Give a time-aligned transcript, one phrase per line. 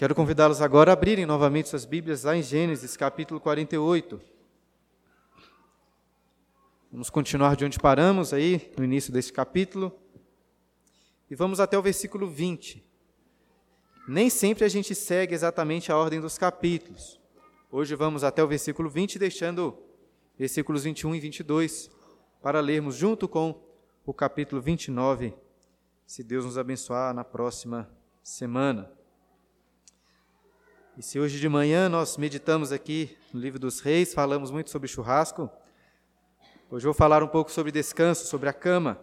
[0.00, 4.18] Quero convidá-los agora a abrirem novamente suas Bíblias lá em Gênesis, capítulo 48.
[6.90, 9.92] Vamos continuar de onde paramos aí, no início deste capítulo.
[11.30, 12.82] E vamos até o versículo 20.
[14.08, 17.20] Nem sempre a gente segue exatamente a ordem dos capítulos.
[17.70, 19.76] Hoje vamos até o versículo 20, deixando
[20.38, 21.90] versículos 21 e 22
[22.40, 23.62] para lermos junto com
[24.06, 25.34] o capítulo 29,
[26.06, 27.86] se Deus nos abençoar na próxima
[28.22, 28.98] semana.
[31.00, 34.86] E se hoje de manhã nós meditamos aqui no livro dos reis, falamos muito sobre
[34.86, 35.50] churrasco,
[36.70, 39.02] hoje vou falar um pouco sobre descanso, sobre a cama.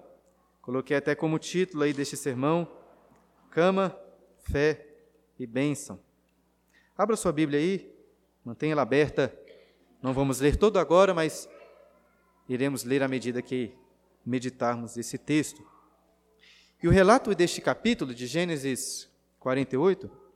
[0.62, 2.72] Coloquei até como título aí deste sermão,
[3.50, 3.98] Cama,
[4.44, 4.86] Fé
[5.40, 6.00] e Bênção.
[6.96, 7.92] Abra sua Bíblia aí,
[8.46, 9.36] mantenha ela aberta.
[10.00, 11.50] Não vamos ler todo agora, mas
[12.48, 13.74] iremos ler à medida que
[14.24, 15.68] meditarmos esse texto.
[16.80, 19.10] E o relato deste capítulo de Gênesis
[19.40, 20.27] 48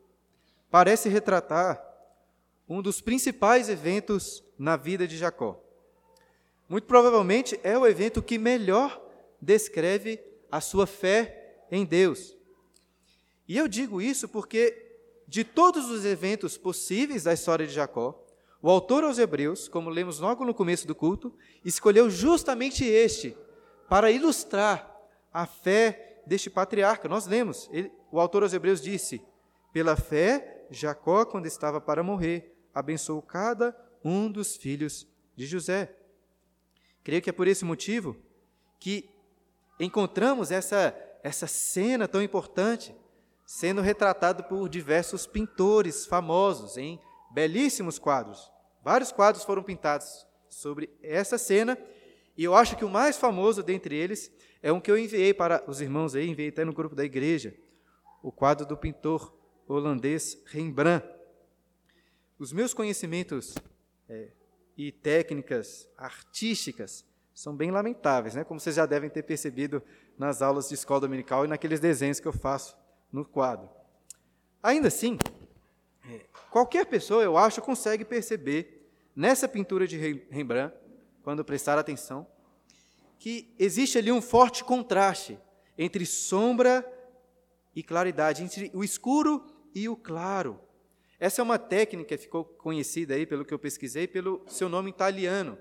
[0.71, 1.85] parece retratar
[2.67, 5.61] um dos principais eventos na vida de Jacó.
[6.69, 8.99] Muito provavelmente é o evento que melhor
[9.41, 12.37] descreve a sua fé em Deus.
[13.45, 14.95] E eu digo isso porque,
[15.27, 18.25] de todos os eventos possíveis da história de Jacó,
[18.61, 21.33] o autor aos Hebreus, como lemos logo no começo do culto,
[21.65, 23.35] escolheu justamente este
[23.89, 24.89] para ilustrar
[25.33, 27.09] a fé deste patriarca.
[27.09, 29.21] Nós lemos, ele, o autor aos Hebreus disse:
[29.73, 35.05] pela fé Jacó, quando estava para morrer, abençoou cada um dos filhos
[35.35, 35.93] de José.
[37.03, 38.15] Creio que é por esse motivo
[38.79, 39.09] que
[39.79, 42.95] encontramos essa, essa cena tão importante
[43.45, 46.97] sendo retratada por diversos pintores famosos em
[47.31, 48.49] belíssimos quadros.
[48.81, 51.77] Vários quadros foram pintados sobre essa cena,
[52.37, 54.31] e eu acho que o mais famoso dentre eles
[54.63, 57.53] é um que eu enviei para os irmãos aí, enviei até no grupo da igreja,
[58.23, 59.40] o quadro do pintor
[59.73, 61.07] holandês Rembrandt.
[62.37, 63.55] Os meus conhecimentos
[64.09, 64.29] é,
[64.77, 68.43] e técnicas artísticas são bem lamentáveis, né?
[68.43, 69.81] como vocês já devem ter percebido
[70.17, 72.75] nas aulas de escola dominical e naqueles desenhos que eu faço
[73.11, 73.69] no quadro.
[74.61, 75.17] Ainda assim,
[76.07, 79.97] é, qualquer pessoa, eu acho, consegue perceber nessa pintura de
[80.29, 80.75] Rembrandt,
[81.23, 82.27] quando prestar atenção,
[83.19, 85.37] que existe ali um forte contraste
[85.77, 86.85] entre sombra
[87.75, 89.43] e claridade, entre o escuro
[89.73, 90.59] e o claro.
[91.19, 94.89] Essa é uma técnica que ficou conhecida aí, pelo que eu pesquisei, pelo seu nome
[94.89, 95.57] italiano,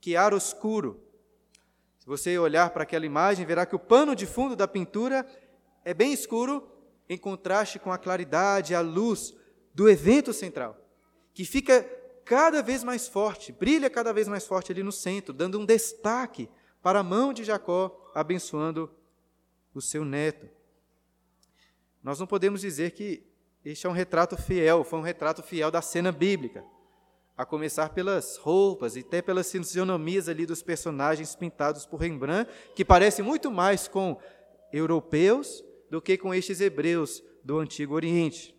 [0.00, 1.02] chiaroscuro.
[1.98, 5.26] Se você olhar para aquela imagem, verá que o pano de fundo da pintura
[5.84, 6.66] é bem escuro,
[7.08, 9.34] em contraste com a claridade, a luz
[9.74, 10.78] do evento central,
[11.34, 11.82] que fica
[12.24, 16.48] cada vez mais forte, brilha cada vez mais forte ali no centro, dando um destaque
[16.82, 18.90] para a mão de Jacó, abençoando
[19.74, 20.48] o seu neto.
[22.02, 23.31] Nós não podemos dizer que
[23.64, 26.64] este é um retrato fiel, foi um retrato fiel da cena bíblica,
[27.36, 32.84] a começar pelas roupas e até pelas fisionomias ali dos personagens pintados por Rembrandt, que
[32.84, 34.20] parece muito mais com
[34.72, 38.54] europeus do que com estes hebreus do Antigo Oriente.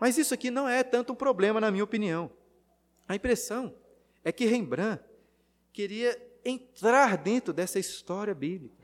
[0.00, 2.30] Mas isso aqui não é tanto um problema, na minha opinião.
[3.08, 3.74] A impressão
[4.24, 5.02] é que Rembrandt
[5.72, 8.74] queria entrar dentro dessa história bíblica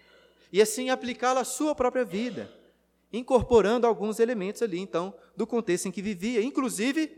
[0.52, 2.50] e assim aplicá-la à sua própria vida
[3.12, 7.08] incorporando alguns elementos ali, então, do contexto em que vivia, inclusive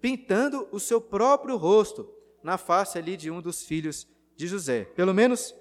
[0.00, 4.84] pintando o seu próprio rosto na face ali de um dos filhos de José.
[4.84, 5.54] Pelo menos,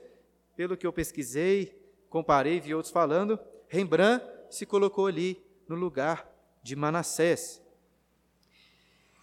[0.55, 6.29] pelo que eu pesquisei, comparei, vi outros falando, Rembrandt se colocou ali no lugar
[6.61, 7.61] de Manassés.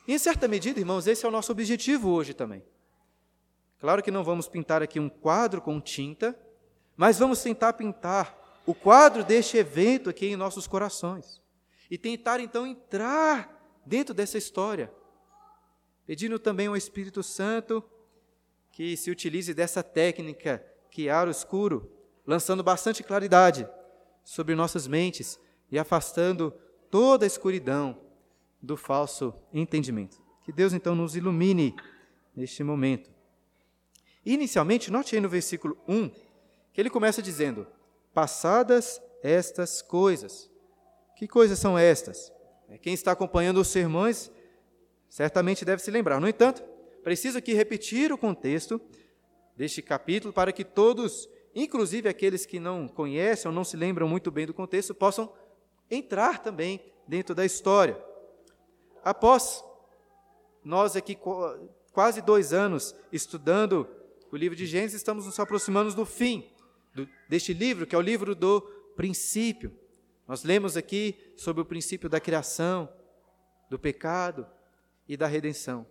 [0.06, 2.62] E, em certa medida, irmãos, esse é o nosso objetivo hoje também.
[3.80, 6.38] Claro que não vamos pintar aqui um quadro com tinta,
[6.96, 11.42] mas vamos tentar pintar o quadro deste evento aqui em nossos corações
[11.90, 14.92] e tentar então entrar dentro dessa história,
[16.06, 17.84] pedindo também ao Espírito Santo
[18.72, 21.90] que se utilize dessa técnica que ar escuro,
[22.26, 23.68] lançando bastante claridade
[24.24, 25.38] sobre nossas mentes
[25.70, 26.52] e afastando
[26.90, 28.00] toda a escuridão
[28.62, 30.22] do falso entendimento.
[30.42, 31.74] Que Deus então nos ilumine
[32.34, 33.10] neste momento.
[34.24, 36.08] Inicialmente, note aí no versículo 1
[36.72, 37.66] que ele começa dizendo:
[38.14, 40.50] passadas estas coisas.
[41.16, 42.32] Que coisas são estas?
[42.68, 44.30] É, quem está acompanhando os sermões
[45.08, 46.20] certamente deve se lembrar.
[46.20, 46.62] No entanto,
[47.02, 48.80] preciso aqui repetir o contexto
[49.56, 54.30] deste capítulo para que todos, inclusive aqueles que não conhecem ou não se lembram muito
[54.30, 55.32] bem do contexto, possam
[55.90, 58.02] entrar também dentro da história.
[59.04, 59.62] Após
[60.64, 61.16] nós aqui
[61.92, 63.86] quase dois anos estudando
[64.32, 66.53] o livro de Gênesis, estamos nos aproximando do fim
[66.94, 68.60] do, deste livro, que é o livro do
[68.96, 69.72] princípio.
[70.26, 72.88] Nós lemos aqui sobre o princípio da criação,
[73.68, 74.46] do pecado
[75.08, 75.86] e da redenção.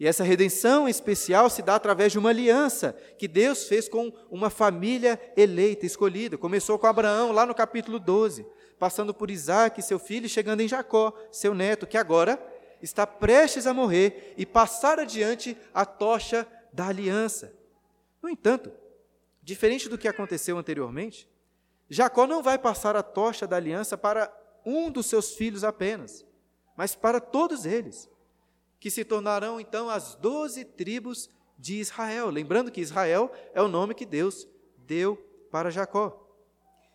[0.00, 4.50] E essa redenção especial se dá através de uma aliança que Deus fez com uma
[4.50, 6.36] família eleita, escolhida.
[6.36, 8.44] Começou com Abraão, lá no capítulo 12,
[8.78, 12.42] passando por Isaac, seu filho, e chegando em Jacó, seu neto, que agora
[12.82, 17.54] está prestes a morrer e passar adiante a tocha da aliança.
[18.20, 18.72] No entanto,
[19.42, 21.28] diferente do que aconteceu anteriormente,
[21.88, 24.32] Jacó não vai passar a tocha da aliança para
[24.64, 26.24] um dos seus filhos apenas,
[26.76, 28.08] mas para todos eles
[28.78, 31.28] que se tornarão então as doze tribos
[31.58, 32.30] de Israel.
[32.30, 34.48] Lembrando que Israel é o nome que Deus
[34.78, 35.16] deu
[35.50, 36.18] para Jacó.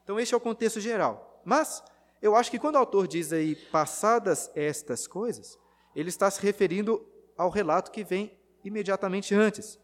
[0.04, 1.42] Então, este é o contexto geral.
[1.46, 1.84] Mas,
[2.22, 5.58] eu acho que quando o autor diz aí, passadas estas coisas,
[5.96, 7.06] ele está se referindo
[7.38, 9.80] ao relato que vem imediatamente antes,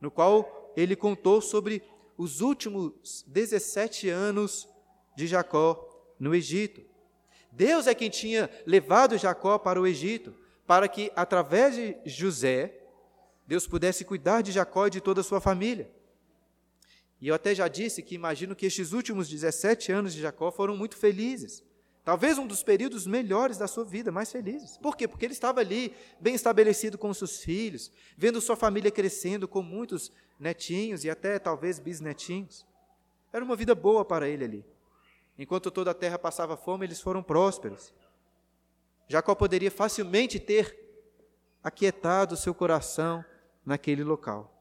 [0.00, 1.82] no qual ele contou sobre
[2.16, 4.68] os últimos 17 anos
[5.16, 6.82] de Jacó no Egito.
[7.50, 10.34] Deus é quem tinha levado Jacó para o Egito
[10.66, 12.80] para que, através de José,
[13.46, 15.90] Deus pudesse cuidar de Jacó e de toda a sua família.
[17.20, 20.76] E eu até já disse que imagino que estes últimos 17 anos de Jacó foram
[20.76, 21.62] muito felizes.
[22.04, 24.76] Talvez um dos períodos melhores da sua vida, mais felizes.
[24.76, 25.06] Por quê?
[25.06, 30.10] Porque ele estava ali, bem estabelecido com seus filhos, vendo sua família crescendo com muitos
[30.38, 32.66] netinhos e até talvez bisnetinhos.
[33.32, 34.66] Era uma vida boa para ele ali.
[35.38, 37.94] Enquanto toda a terra passava fome, eles foram prósperos.
[39.06, 40.76] Jacó poderia facilmente ter
[41.62, 43.24] aquietado seu coração
[43.64, 44.52] naquele local.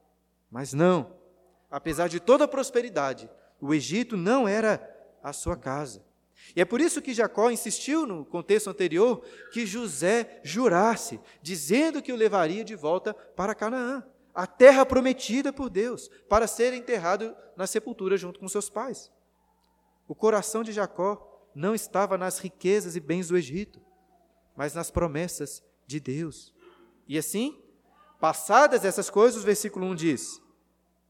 [0.50, 1.16] Mas não,
[1.72, 3.30] apesar de toda a prosperidade,
[3.60, 4.88] o Egito não era
[5.24, 6.04] a sua casa.
[6.56, 12.12] E é por isso que Jacó insistiu no contexto anterior que José jurasse, dizendo que
[12.12, 14.04] o levaria de volta para Canaã,
[14.34, 19.12] a terra prometida por Deus, para ser enterrado na sepultura junto com seus pais.
[20.08, 23.82] O coração de Jacó não estava nas riquezas e bens do Egito
[24.56, 26.54] mas nas promessas de Deus.
[27.08, 27.60] E assim,
[28.20, 30.42] passadas essas coisas, o versículo 1 diz: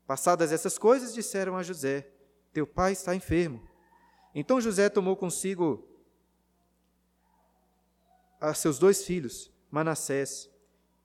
[0.07, 2.09] Passadas essas coisas, disseram a José:
[2.53, 3.67] Teu pai está enfermo.
[4.33, 5.87] Então José tomou consigo
[8.39, 10.49] a seus dois filhos, Manassés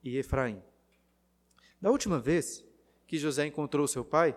[0.02, 0.62] e Efraim.
[1.80, 2.64] Da última vez
[3.06, 4.36] que José encontrou seu pai,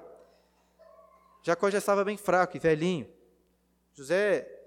[1.43, 3.07] Jacó já estava bem fraco e velhinho.
[3.93, 4.59] José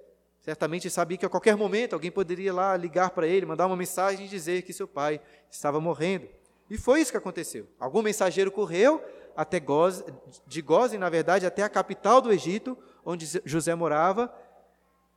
[0.42, 4.26] Certamente sabia que a qualquer momento alguém poderia lá ligar para ele, mandar uma mensagem
[4.26, 6.28] e dizer que seu pai estava morrendo.
[6.68, 7.68] E foi isso que aconteceu.
[7.78, 9.00] Algum mensageiro correu
[9.36, 10.04] até Goz,
[10.44, 14.32] de Gozen, na verdade, até a capital do Egito, onde José morava,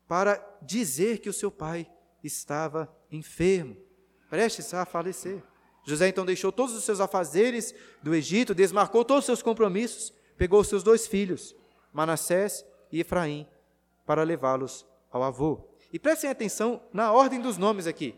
[0.08, 1.90] para dizer que o seu pai
[2.24, 3.78] estava enfermo,
[4.30, 5.44] prestes a falecer.
[5.86, 10.60] José então deixou todos os seus afazeres do Egito, desmarcou todos os seus compromissos, pegou
[10.60, 11.56] os seus dois filhos,
[11.94, 13.48] Manassés e Efraim,
[14.06, 15.68] para levá-los ao avô.
[15.94, 18.16] E prestem atenção na ordem dos nomes aqui: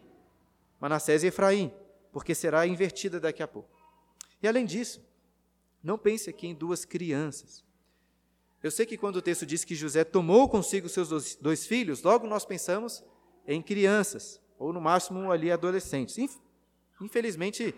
[0.79, 1.73] Manassés e Efraim,
[2.11, 3.69] porque será invertida daqui a pouco.
[4.41, 5.05] E além disso,
[5.83, 7.66] não pense aqui em duas crianças.
[8.67, 12.03] Eu sei que quando o texto diz que José tomou consigo seus dois, dois filhos,
[12.03, 13.01] logo nós pensamos
[13.47, 16.37] em crianças, ou no máximo ali adolescentes.
[16.99, 17.73] Infelizmente,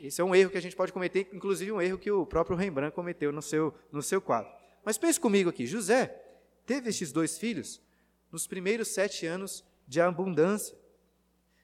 [0.00, 2.56] esse é um erro que a gente pode cometer, inclusive um erro que o próprio
[2.56, 4.52] Rembrandt cometeu no seu, no seu quadro.
[4.84, 6.16] Mas pense comigo aqui: José
[6.64, 7.82] teve estes dois filhos
[8.30, 10.78] nos primeiros sete anos de abundância.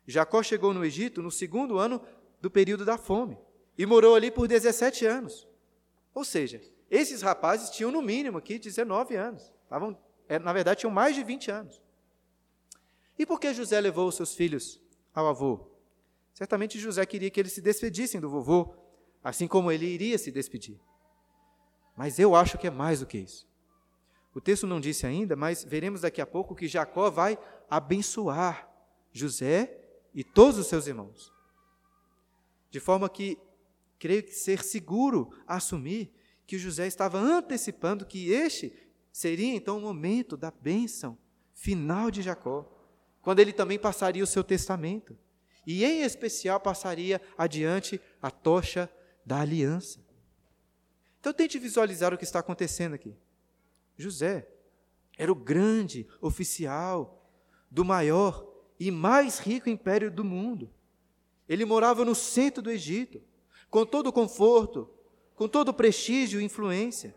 [0.09, 2.03] Jacó chegou no Egito no segundo ano
[2.41, 3.39] do período da fome
[3.79, 5.47] e morou ali por 17 anos.
[6.13, 9.53] Ou seja, esses rapazes tinham no mínimo aqui 19 anos.
[9.65, 11.83] Estavam, é, na verdade, tinham mais de 20 anos.
[13.19, 14.81] E por que José levou os seus filhos
[15.15, 15.69] ao avô?
[16.33, 18.75] Certamente José queria que eles se despedissem do vovô,
[19.23, 20.79] assim como ele iria se despedir.
[21.97, 23.47] Mas eu acho que é mais do que isso.
[24.33, 27.37] O texto não disse ainda, mas veremos daqui a pouco que Jacó vai
[27.69, 28.71] abençoar
[29.11, 29.77] José
[30.15, 31.33] e todos os seus irmãos.
[32.71, 33.37] De forma que
[33.99, 36.13] creio que ser seguro assumir
[36.49, 38.73] que José estava antecipando que este
[39.13, 41.19] seria então o momento da bênção
[41.53, 42.67] final de Jacó,
[43.21, 45.15] quando ele também passaria o seu testamento,
[45.67, 48.91] e em especial passaria adiante a tocha
[49.27, 50.01] da aliança.
[51.21, 53.15] Então tente visualizar o que está acontecendo aqui.
[53.99, 54.49] José
[55.19, 57.31] era o grande oficial
[57.71, 58.51] do maior
[58.81, 60.71] e mais rico império do mundo.
[61.47, 63.21] Ele morava no centro do Egito,
[63.69, 64.89] com todo o conforto,
[65.39, 67.15] com todo o prestígio e influência.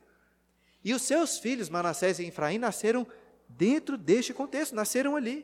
[0.84, 3.06] E os seus filhos, Manassés e Efraim, nasceram
[3.50, 5.44] dentro deste contexto, nasceram ali.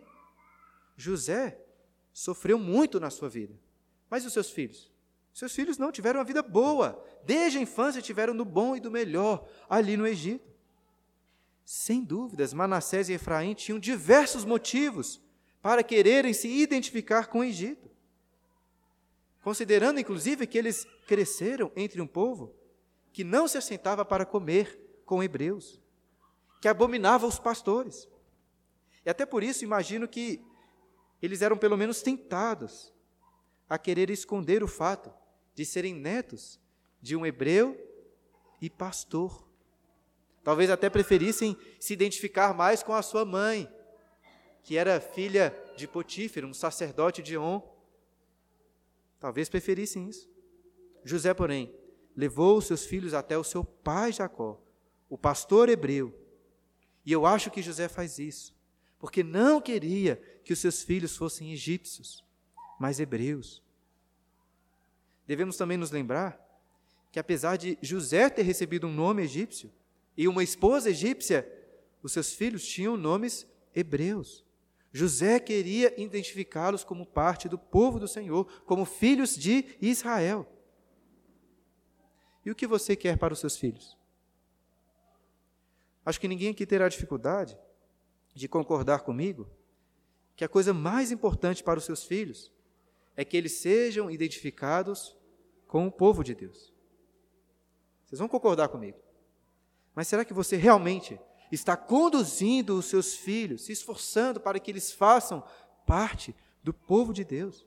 [0.96, 1.60] José
[2.14, 3.60] sofreu muito na sua vida.
[4.08, 4.92] Mas os seus filhos?
[5.34, 7.04] Seus filhos não tiveram uma vida boa.
[7.26, 10.48] Desde a infância tiveram do bom e do melhor ali no Egito.
[11.66, 15.20] Sem dúvidas, Manassés e Efraim tinham diversos motivos
[15.64, 17.90] para quererem se identificar com o Egito.
[19.42, 22.54] Considerando, inclusive, que eles cresceram entre um povo
[23.18, 25.82] que não se assentava para comer com hebreus,
[26.62, 28.08] que abominava os pastores.
[29.04, 30.40] E até por isso imagino que
[31.20, 32.94] eles eram pelo menos tentados
[33.68, 35.12] a querer esconder o fato
[35.56, 36.60] de serem netos
[37.02, 37.76] de um hebreu
[38.62, 39.48] e pastor.
[40.44, 43.68] Talvez até preferissem se identificar mais com a sua mãe,
[44.62, 47.68] que era filha de Potífero, um sacerdote de On.
[49.20, 50.30] Talvez preferissem isso.
[51.04, 51.76] José, porém,
[52.18, 54.60] levou seus filhos até o seu pai Jacó,
[55.08, 56.12] o pastor hebreu.
[57.06, 58.56] E eu acho que José faz isso,
[58.98, 62.26] porque não queria que os seus filhos fossem egípcios,
[62.80, 63.62] mas hebreus.
[65.28, 66.44] Devemos também nos lembrar
[67.12, 69.72] que, apesar de José ter recebido um nome egípcio
[70.18, 71.48] e uma esposa egípcia,
[72.02, 73.46] os seus filhos tinham nomes
[73.76, 74.44] hebreus.
[74.92, 80.57] José queria identificá-los como parte do povo do Senhor, como filhos de Israel.
[82.48, 83.98] E o que você quer para os seus filhos?
[86.06, 87.58] Acho que ninguém aqui terá dificuldade
[88.34, 89.50] de concordar comigo
[90.34, 92.50] que a coisa mais importante para os seus filhos
[93.18, 95.14] é que eles sejam identificados
[95.68, 96.74] com o povo de Deus.
[98.06, 98.98] Vocês vão concordar comigo.
[99.94, 101.20] Mas será que você realmente
[101.52, 105.44] está conduzindo os seus filhos, se esforçando para que eles façam
[105.86, 107.66] parte do povo de Deus?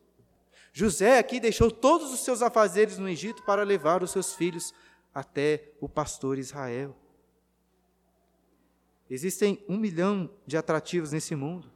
[0.73, 4.73] José aqui deixou todos os seus afazeres no Egito para levar os seus filhos
[5.13, 6.97] até o pastor Israel.
[9.09, 11.71] Existem um milhão de atrativos nesse mundo,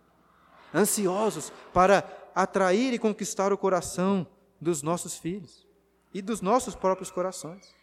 [0.73, 4.27] ansiosos para atrair e conquistar o coração
[4.61, 5.67] dos nossos filhos
[6.13, 7.75] e dos nossos próprios corações.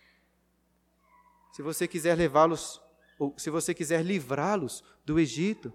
[1.51, 2.81] Se você quiser levá-los,
[3.19, 5.73] ou se você quiser livrá-los do Egito,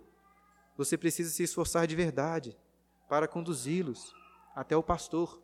[0.74, 2.56] você precisa se esforçar de verdade
[3.08, 4.14] para conduzi-los
[4.56, 5.42] até o pastor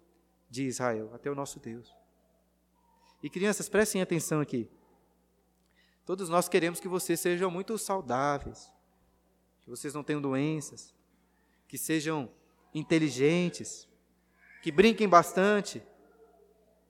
[0.49, 1.95] de Israel, até o nosso Deus.
[3.23, 4.71] E crianças, prestem atenção aqui.
[6.07, 8.73] Todos nós queremos que vocês sejam muito saudáveis,
[9.61, 10.95] que vocês não tenham doenças,
[11.69, 12.33] que sejam
[12.75, 13.87] inteligentes,
[14.62, 15.83] que brinquem bastante,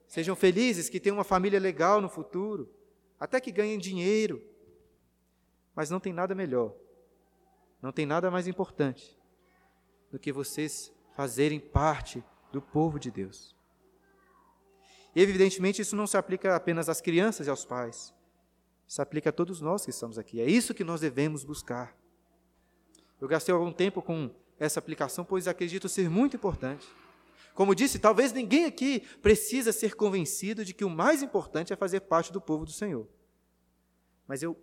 [0.06, 2.72] sejam felizes, que tenham uma família legal no futuro,
[3.18, 4.40] até que ganhem dinheiro.
[5.74, 6.72] Mas não tem nada melhor,
[7.80, 9.18] não tem nada mais importante
[10.10, 13.54] do que vocês fazerem parte do povo de Deus.
[15.14, 18.14] E, evidentemente, isso não se aplica apenas às crianças e aos pais.
[18.86, 20.40] Se aplica a todos nós que estamos aqui.
[20.40, 21.96] É isso que nós devemos buscar.
[23.20, 26.86] Eu gastei algum tempo com essa aplicação, pois acredito ser muito importante.
[27.54, 32.00] Como disse, talvez ninguém aqui precisa ser convencido de que o mais importante é fazer
[32.00, 33.06] parte do povo do Senhor.
[34.26, 34.56] Mas eu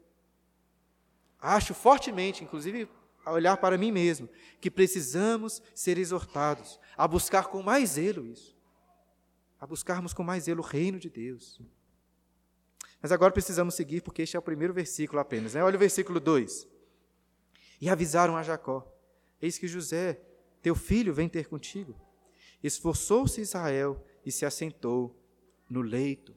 [1.40, 2.90] acho fortemente, inclusive
[3.26, 8.58] a olhar para mim mesmo, que precisamos ser exortados a buscar com mais zelo isso,
[9.60, 11.62] a buscarmos com mais zelo o reino de Deus.
[13.02, 15.54] Mas agora precisamos seguir, porque este é o primeiro versículo apenas.
[15.54, 15.64] Né?
[15.64, 16.68] Olha o versículo 2.
[17.80, 18.86] E avisaram a Jacó:
[19.42, 20.20] Eis que José,
[20.62, 21.96] teu filho, vem ter contigo.
[22.62, 25.18] Esforçou-se Israel e se assentou
[25.70, 26.36] no leito.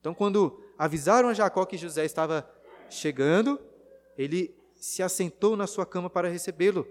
[0.00, 2.48] Então, quando avisaram a Jacó que José estava
[2.90, 3.58] chegando,
[4.18, 6.86] ele se assentou na sua cama para recebê-lo.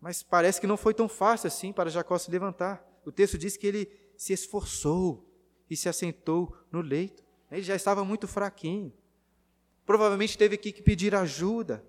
[0.00, 2.82] Mas parece que não foi tão fácil assim para Jacó se levantar.
[3.04, 5.28] O texto diz que ele se esforçou
[5.68, 7.22] e se assentou no leito.
[7.50, 8.90] Ele já estava muito fraquinho.
[9.84, 11.84] Provavelmente teve que pedir ajuda,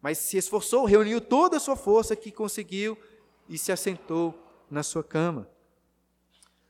[0.00, 2.96] mas se esforçou, reuniu toda a sua força que conseguiu
[3.48, 4.34] e se assentou
[4.70, 5.50] na sua cama.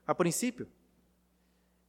[0.04, 0.66] A princípio,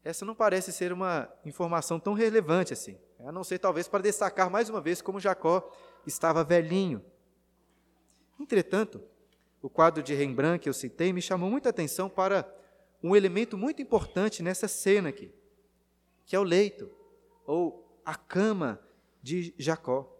[0.03, 4.49] essa não parece ser uma informação tão relevante assim, a não ser talvez para destacar
[4.49, 5.71] mais uma vez como Jacó
[6.07, 7.03] estava velhinho.
[8.39, 9.01] Entretanto,
[9.61, 12.47] o quadro de Rembrandt que eu citei me chamou muita atenção para
[13.03, 15.31] um elemento muito importante nessa cena aqui,
[16.25, 16.89] que é o leito,
[17.45, 18.79] ou a cama
[19.21, 20.13] de Jacó.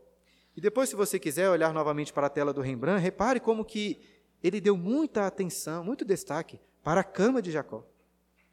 [0.56, 4.02] E depois, se você quiser olhar novamente para a tela do Rembrandt, repare como que
[4.44, 7.86] ele deu muita atenção, muito destaque para a cama de Jacó.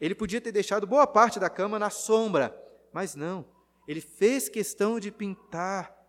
[0.01, 2.55] Ele podia ter deixado boa parte da cama na sombra,
[2.93, 3.47] mas não.
[3.87, 6.04] Ele fez questão de pintar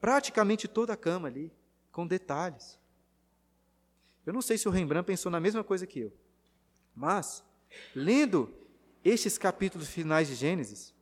[0.00, 1.52] praticamente toda a cama ali,
[1.90, 2.78] com detalhes.
[4.24, 6.12] Eu não sei se o Rembrandt pensou na mesma coisa que eu,
[6.94, 7.44] mas,
[7.94, 8.52] lendo
[9.04, 10.94] estes capítulos finais de Gênesis,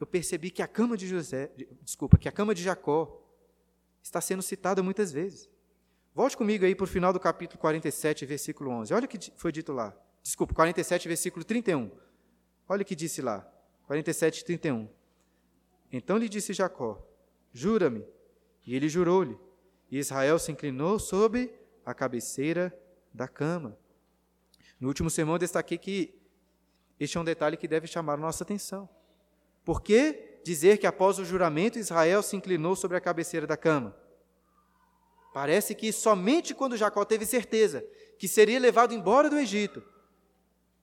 [0.00, 3.22] eu percebi que a cama de José, desculpa, que a cama de Jacó
[4.02, 5.48] está sendo citada muitas vezes.
[6.14, 8.92] Volte comigo aí para o final do capítulo 47, versículo 11.
[8.92, 9.96] Olha o que foi dito lá.
[10.22, 11.90] Desculpa, 47, versículo 31.
[12.68, 13.48] Olha o que disse lá.
[13.86, 14.88] 47, 31.
[15.92, 17.06] Então lhe disse Jacó:
[17.52, 18.04] Jura-me
[18.66, 19.38] e ele jurou-lhe.
[19.90, 21.52] E Israel se inclinou sobre
[21.84, 22.76] à cabeceira
[23.12, 23.76] da cama.
[24.80, 26.14] No último sermão, eu destaquei que
[26.98, 28.88] este é um detalhe que deve chamar a nossa atenção.
[29.64, 33.96] Por que dizer que após o juramento Israel se inclinou sobre a cabeceira da cama?
[35.32, 37.84] Parece que somente quando Jacó teve certeza
[38.18, 39.82] que seria levado embora do Egito,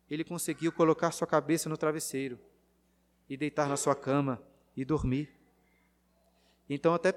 [0.09, 2.39] ele conseguiu colocar sua cabeça no travesseiro
[3.29, 4.41] e deitar na sua cama
[4.75, 5.29] e dormir.
[6.67, 7.11] Então, até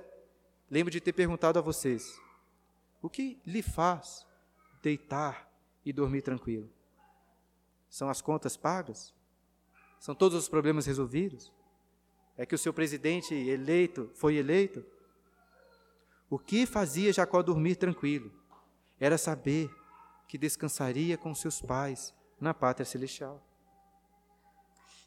[0.73, 2.19] lembro de ter perguntado a vocês:
[3.03, 4.27] o que lhe faz
[4.83, 5.47] deitar
[5.85, 6.71] e dormir tranquilo?
[7.91, 9.15] São as contas pagas?
[10.01, 11.53] São todos os problemas resolvidos?
[12.39, 14.83] É que o seu presidente eleito foi eleito?
[16.31, 18.33] O que fazia Jacó dormir tranquilo?
[18.99, 19.71] Era saber
[20.27, 23.47] que descansaria com seus pais na pátria celestial.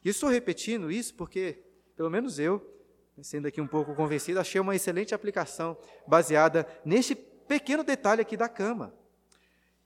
[0.04, 1.60] E estou repetindo isso porque,
[1.96, 2.75] pelo menos eu,
[3.22, 8.48] sendo aqui um pouco convencido, achei uma excelente aplicação baseada neste pequeno detalhe aqui da
[8.48, 8.94] cama.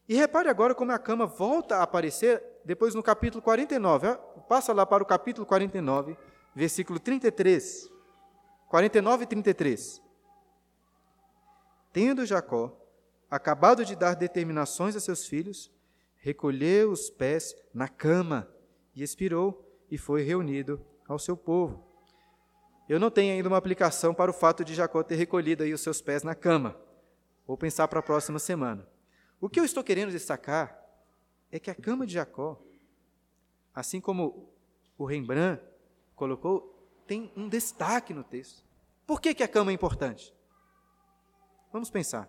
[0.09, 4.09] E repare agora como a cama volta a aparecer depois no capítulo 49.
[4.49, 6.17] Passa lá para o capítulo 49,
[6.55, 7.89] versículo 33.
[8.69, 10.03] 49 e 33.
[11.93, 12.77] Tendo Jacó
[13.31, 15.71] acabado de dar determinações a seus filhos,
[16.17, 18.53] recolheu os pés na cama
[18.95, 21.90] e expirou e foi reunido ao seu povo.
[22.91, 25.81] Eu não tenho ainda uma aplicação para o fato de Jacó ter recolhido aí os
[25.81, 26.77] seus pés na cama.
[27.47, 28.85] Vou pensar para a próxima semana.
[29.41, 30.77] O que eu estou querendo destacar
[31.53, 32.61] é que a cama de Jacó,
[33.73, 34.53] assim como
[34.99, 35.63] o Rembrandt
[36.17, 38.65] colocou, tem um destaque no texto.
[39.07, 40.35] Por que, que a cama é importante?
[41.73, 42.29] Vamos pensar.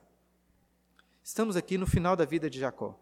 [1.24, 3.00] Estamos aqui no final da vida de Jacó.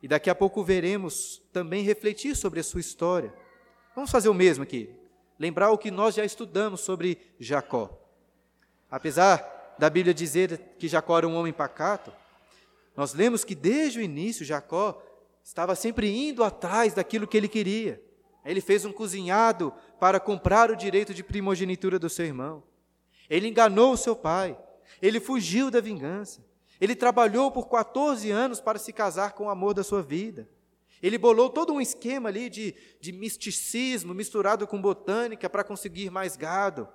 [0.00, 3.34] E daqui a pouco veremos também refletir sobre a sua história.
[3.96, 5.01] Vamos fazer o mesmo aqui.
[5.42, 7.90] Lembrar o que nós já estudamos sobre Jacó.
[8.88, 12.12] Apesar da Bíblia dizer que Jacó era um homem pacato,
[12.96, 15.02] nós lemos que desde o início Jacó
[15.42, 18.00] estava sempre indo atrás daquilo que ele queria.
[18.44, 22.62] Ele fez um cozinhado para comprar o direito de primogenitura do seu irmão.
[23.28, 24.56] Ele enganou o seu pai.
[25.02, 26.40] Ele fugiu da vingança.
[26.80, 30.48] Ele trabalhou por 14 anos para se casar com o amor da sua vida.
[31.02, 36.36] Ele bolou todo um esquema ali de, de misticismo misturado com botânica para conseguir mais
[36.36, 36.88] gado.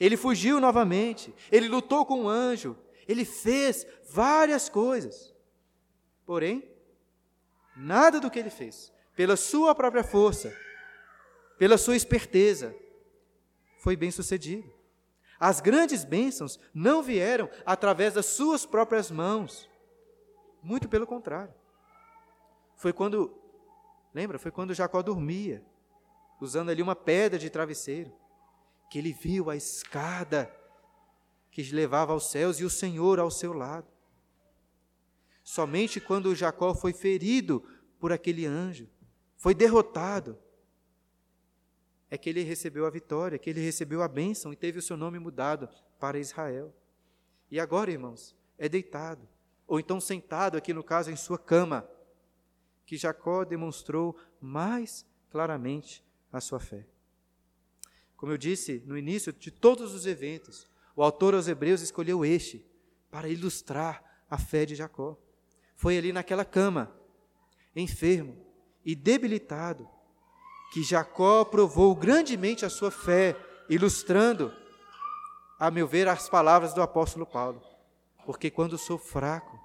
[0.00, 1.34] Ele fugiu novamente.
[1.52, 2.76] Ele lutou com um anjo.
[3.06, 5.34] Ele fez várias coisas.
[6.24, 6.66] Porém,
[7.76, 10.56] nada do que ele fez, pela sua própria força,
[11.58, 12.74] pela sua esperteza,
[13.78, 14.74] foi bem sucedido.
[15.38, 19.68] As grandes bênçãos não vieram através das suas próprias mãos.
[20.62, 21.54] Muito pelo contrário.
[22.76, 23.34] Foi quando,
[24.14, 25.64] lembra, foi quando Jacó dormia,
[26.40, 28.12] usando ali uma pedra de travesseiro,
[28.90, 30.54] que ele viu a escada
[31.50, 33.88] que levava aos céus e o Senhor ao seu lado.
[35.42, 37.64] Somente quando Jacó foi ferido
[37.98, 38.88] por aquele anjo,
[39.36, 40.38] foi derrotado,
[42.10, 44.96] é que ele recebeu a vitória, que ele recebeu a bênção e teve o seu
[44.96, 46.74] nome mudado para Israel.
[47.50, 49.26] E agora, irmãos, é deitado,
[49.66, 51.88] ou então sentado, aqui no caso, em sua cama,
[52.86, 56.86] que Jacó demonstrou mais claramente a sua fé.
[58.16, 62.64] Como eu disse no início de todos os eventos, o autor aos Hebreus escolheu este
[63.10, 65.18] para ilustrar a fé de Jacó.
[65.74, 66.94] Foi ali naquela cama,
[67.74, 68.46] enfermo
[68.84, 69.88] e debilitado,
[70.72, 73.36] que Jacó provou grandemente a sua fé,
[73.68, 74.52] ilustrando,
[75.58, 77.62] a meu ver, as palavras do apóstolo Paulo.
[78.24, 79.58] Porque quando sou fraco,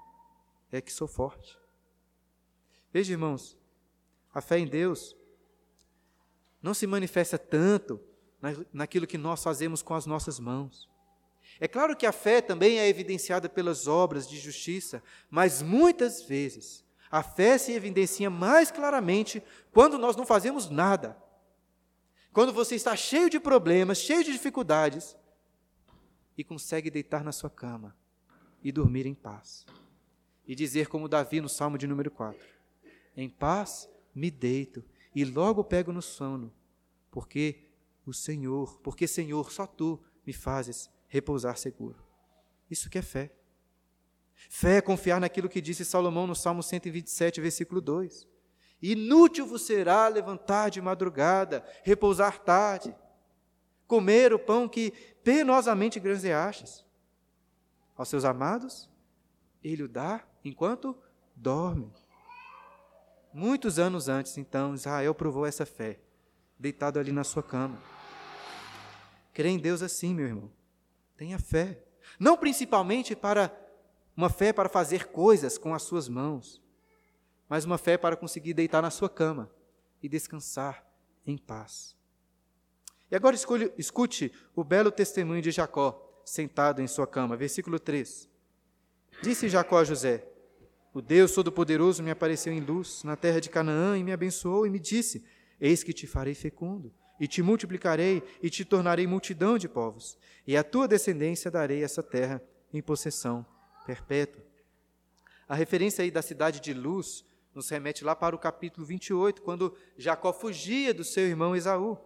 [0.70, 1.61] é que sou forte.
[2.92, 3.56] Veja, irmãos,
[4.32, 5.16] a fé em Deus
[6.62, 8.00] não se manifesta tanto
[8.72, 10.88] naquilo que nós fazemos com as nossas mãos.
[11.58, 16.84] É claro que a fé também é evidenciada pelas obras de justiça, mas muitas vezes
[17.10, 21.16] a fé se evidencia mais claramente quando nós não fazemos nada.
[22.32, 25.16] Quando você está cheio de problemas, cheio de dificuldades,
[26.36, 27.94] e consegue deitar na sua cama
[28.64, 29.66] e dormir em paz.
[30.46, 32.40] E dizer, como Davi no Salmo de número 4:
[33.16, 36.52] Em paz me deito e logo pego no sono,
[37.10, 37.68] porque
[38.06, 42.02] o Senhor, porque Senhor, só tu me fazes repousar seguro.
[42.70, 43.32] Isso que é fé.
[44.48, 48.26] Fé é confiar naquilo que disse Salomão no Salmo 127, versículo 2.
[48.80, 52.94] Inútil vos será levantar de madrugada, repousar tarde,
[53.86, 54.90] comer o pão que
[55.22, 56.84] penosamente granzeastes.
[57.94, 58.90] Aos seus amados,
[59.62, 60.96] ele o dá enquanto
[61.36, 61.92] dorme.
[63.32, 65.98] Muitos anos antes, então, Israel provou essa fé,
[66.58, 67.78] deitado ali na sua cama.
[69.32, 70.50] Crê em Deus assim, meu irmão.
[71.16, 71.82] Tenha fé.
[72.18, 73.50] Não principalmente para
[74.16, 76.60] uma fé para fazer coisas com as suas mãos,
[77.48, 79.50] mas uma fé para conseguir deitar na sua cama
[80.02, 80.86] e descansar
[81.26, 81.96] em paz.
[83.10, 87.36] E agora escolhe, escute o belo testemunho de Jacó, sentado em sua cama.
[87.36, 88.28] Versículo 3.
[89.22, 90.26] Disse Jacó a José:
[90.94, 94.70] O Deus Todo-Poderoso me apareceu em luz na terra de Canaã e me abençoou e
[94.70, 95.24] me disse:
[95.58, 100.54] Eis que te farei fecundo, e te multiplicarei e te tornarei multidão de povos, e
[100.56, 103.46] à tua descendência darei essa terra em possessão
[103.86, 104.44] perpétua.
[105.48, 107.24] A referência aí da cidade de Luz
[107.54, 111.98] nos remete lá para o capítulo 28, quando Jacó fugia do seu irmão Esaú.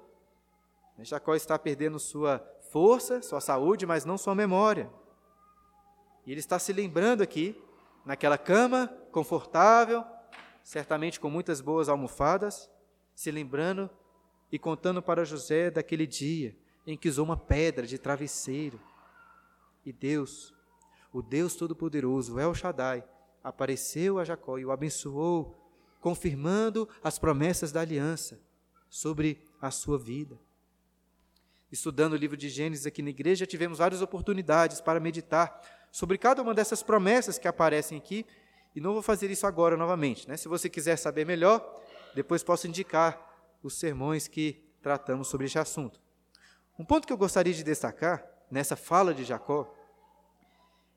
[1.00, 2.38] Jacó está perdendo sua
[2.70, 4.90] força, sua saúde, mas não sua memória.
[6.24, 7.60] E ele está se lembrando aqui,
[8.06, 10.04] naquela cama confortável,
[10.62, 12.70] certamente com muitas boas almofadas,
[13.14, 13.90] se lembrando
[14.50, 18.80] e contando para José daquele dia em que usou uma pedra de travesseiro.
[19.84, 20.54] E Deus,
[21.12, 23.04] o Deus Todo-Poderoso, El Shaddai,
[23.42, 25.68] apareceu a Jacó e o abençoou,
[26.00, 28.40] confirmando as promessas da aliança
[28.88, 30.38] sobre a sua vida
[31.70, 35.60] estudando o livro de Gênesis aqui na igreja, tivemos várias oportunidades para meditar
[35.96, 38.26] sobre cada uma dessas promessas que aparecem aqui,
[38.74, 40.28] e não vou fazer isso agora novamente.
[40.28, 40.36] Né?
[40.36, 41.74] Se você quiser saber melhor,
[42.14, 43.18] depois posso indicar
[43.62, 45.98] os sermões que tratamos sobre este assunto.
[46.78, 49.74] Um ponto que eu gostaria de destacar nessa fala de Jacó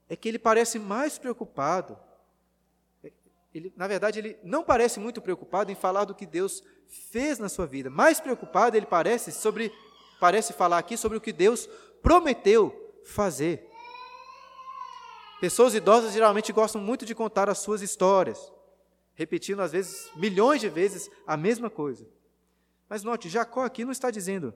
[0.09, 1.97] é que ele parece mais preocupado.
[3.53, 6.61] Ele, na verdade, ele não parece muito preocupado em falar do que Deus
[7.09, 7.89] fez na sua vida.
[7.89, 9.71] Mais preocupado ele parece sobre
[10.19, 11.69] parece falar aqui sobre o que Deus
[12.01, 13.68] prometeu fazer.
[15.39, 18.51] Pessoas idosas geralmente gostam muito de contar as suas histórias,
[19.15, 22.05] repetindo às vezes milhões de vezes a mesma coisa.
[22.89, 24.53] Mas note, Jacó aqui não está dizendo,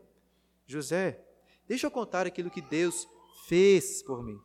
[0.66, 1.20] José,
[1.68, 3.08] deixa eu contar aquilo que Deus
[3.48, 4.40] fez por mim.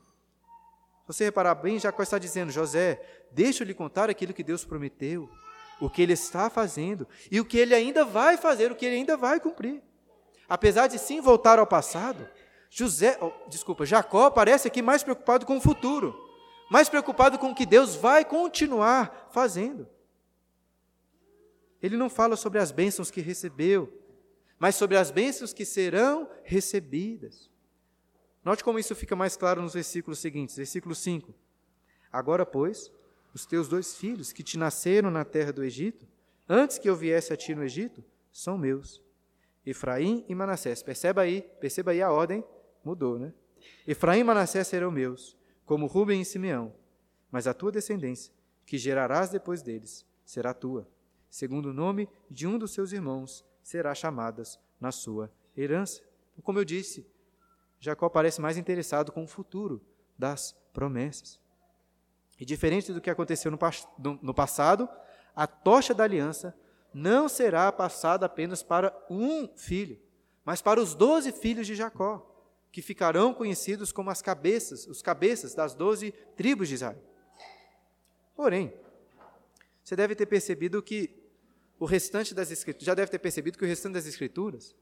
[1.03, 4.65] Se você reparar bem, Jacó está dizendo, José, deixa eu lhe contar aquilo que Deus
[4.65, 5.29] prometeu,
[5.81, 8.97] o que ele está fazendo e o que ele ainda vai fazer, o que ele
[8.97, 9.83] ainda vai cumprir.
[10.49, 12.29] Apesar de sim voltar ao passado,
[12.71, 16.28] José, oh, desculpa, Jacó parece aqui mais preocupado com o futuro,
[16.71, 19.89] mais preocupado com o que Deus vai continuar fazendo.
[21.83, 23.93] Ele não fala sobre as bênçãos que recebeu,
[24.59, 27.51] mas sobre as bênçãos que serão recebidas.
[28.45, 30.57] Note como isso fica mais claro nos versículos seguintes.
[30.57, 31.33] Versículo 5.
[32.13, 32.91] Agora, pois,
[33.33, 36.07] os teus dois filhos que te nasceram na terra do Egito,
[36.49, 38.03] antes que eu viesse a ti no Egito,
[38.33, 39.03] são meus.
[39.65, 40.83] Efraim e Manassés.
[40.83, 42.43] Perceba aí, perceba aí a ordem
[42.85, 43.33] mudou, né?
[43.87, 45.37] Efraim e Manassés serão meus,
[45.69, 46.75] como Rubem e Simeão,
[47.31, 48.33] mas a tua descendência,
[48.65, 50.89] que gerarás depois deles, será tua.
[51.29, 56.01] Segundo o nome de um dos seus irmãos, será chamadas na sua herança.
[56.43, 57.07] Como eu disse,
[57.79, 59.85] Jacó parece mais interessado com o futuro
[60.17, 61.39] das promessas.
[62.41, 63.59] E diferente do que aconteceu no,
[64.23, 64.89] no passado,
[65.37, 66.59] a tocha da aliança
[66.95, 70.01] não será passada apenas para um filho,
[70.47, 72.28] mas para os doze filhos de Jacó,
[72.71, 77.03] que ficarão conhecidos como as cabeças, os cabeças das doze tribos de Israel.
[78.35, 78.73] Porém,
[79.83, 81.19] você deve ter percebido que
[81.79, 84.75] o restante das escrituras, já deve ter percebido que o restante das escrituras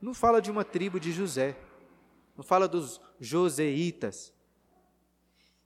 [0.00, 1.56] não fala de uma tribo de José,
[2.36, 4.32] não fala dos joseitas.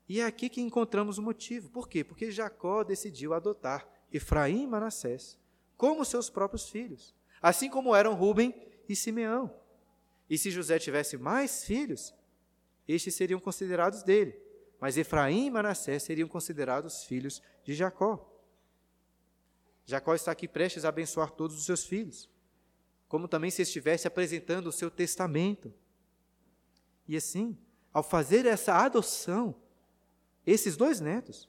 [0.08, 1.70] E é aqui que encontramos o motivo.
[1.70, 2.04] Por quê?
[2.04, 5.38] Porque Jacó decidiu adotar Efraim e Manassés
[5.76, 8.54] como seus próprios filhos, assim como eram Rubem
[8.88, 9.52] e Simeão.
[10.28, 12.14] E se José tivesse mais filhos,
[12.86, 14.38] estes seriam considerados dele,
[14.80, 18.32] mas Efraim e Manassés seriam considerados filhos de Jacó.
[19.84, 22.28] Jacó está aqui prestes a abençoar todos os seus filhos,
[23.08, 25.72] como também se estivesse apresentando o seu testamento.
[27.06, 27.56] E assim,
[27.92, 29.54] ao fazer essa adoção,
[30.44, 31.48] esses dois netos,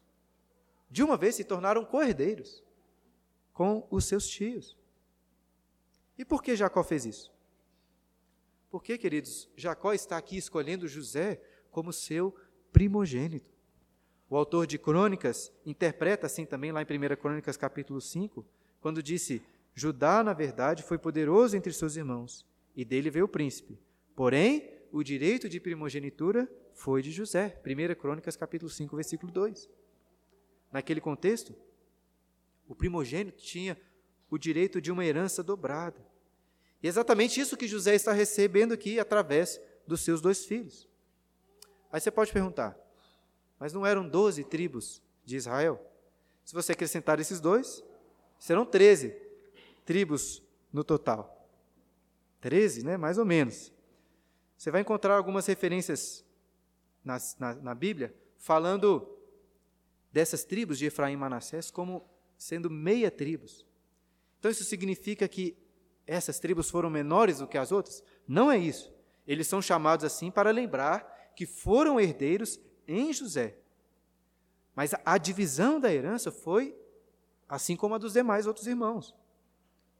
[0.89, 2.63] de uma vez se tornaram co-herdeiros
[3.53, 4.77] com os seus tios.
[6.17, 7.36] E por que Jacó fez isso?
[8.69, 12.35] Porque, queridos, Jacó está aqui escolhendo José como seu
[12.71, 13.55] primogênito.
[14.29, 18.45] O autor de Crônicas interpreta assim também lá em 1 Crônicas capítulo 5,
[18.81, 19.41] quando disse:
[19.73, 23.79] Judá, na verdade, foi poderoso entre seus irmãos, e dele veio o príncipe.
[24.15, 27.61] Porém, o direito de primogenitura foi de José.
[27.65, 29.69] 1 Crônicas capítulo 5, versículo 2.
[30.71, 31.55] Naquele contexto,
[32.67, 33.77] o primogênito tinha
[34.29, 36.05] o direito de uma herança dobrada.
[36.87, 40.87] Exatamente isso que José está recebendo aqui através dos seus dois filhos.
[41.91, 42.77] Aí você pode perguntar,
[43.59, 45.85] mas não eram doze tribos de Israel?
[46.45, 47.83] Se você acrescentar esses dois,
[48.39, 49.15] serão treze
[49.83, 51.49] tribos no total.
[52.39, 52.95] Treze, né?
[52.95, 53.73] Mais ou menos.
[54.57, 56.23] Você vai encontrar algumas referências
[57.03, 59.17] na, na, na Bíblia falando
[60.11, 63.65] dessas tribos de Efraim e Manassés como sendo meia tribos.
[64.39, 65.57] Então isso significa que
[66.07, 68.01] essas tribos foram menores do que as outras?
[68.25, 68.93] Não é isso.
[69.27, 73.57] Eles são chamados assim para lembrar que foram herdeiros em José.
[74.73, 76.75] Mas a divisão da herança foi
[77.47, 79.13] assim como a dos demais outros irmãos.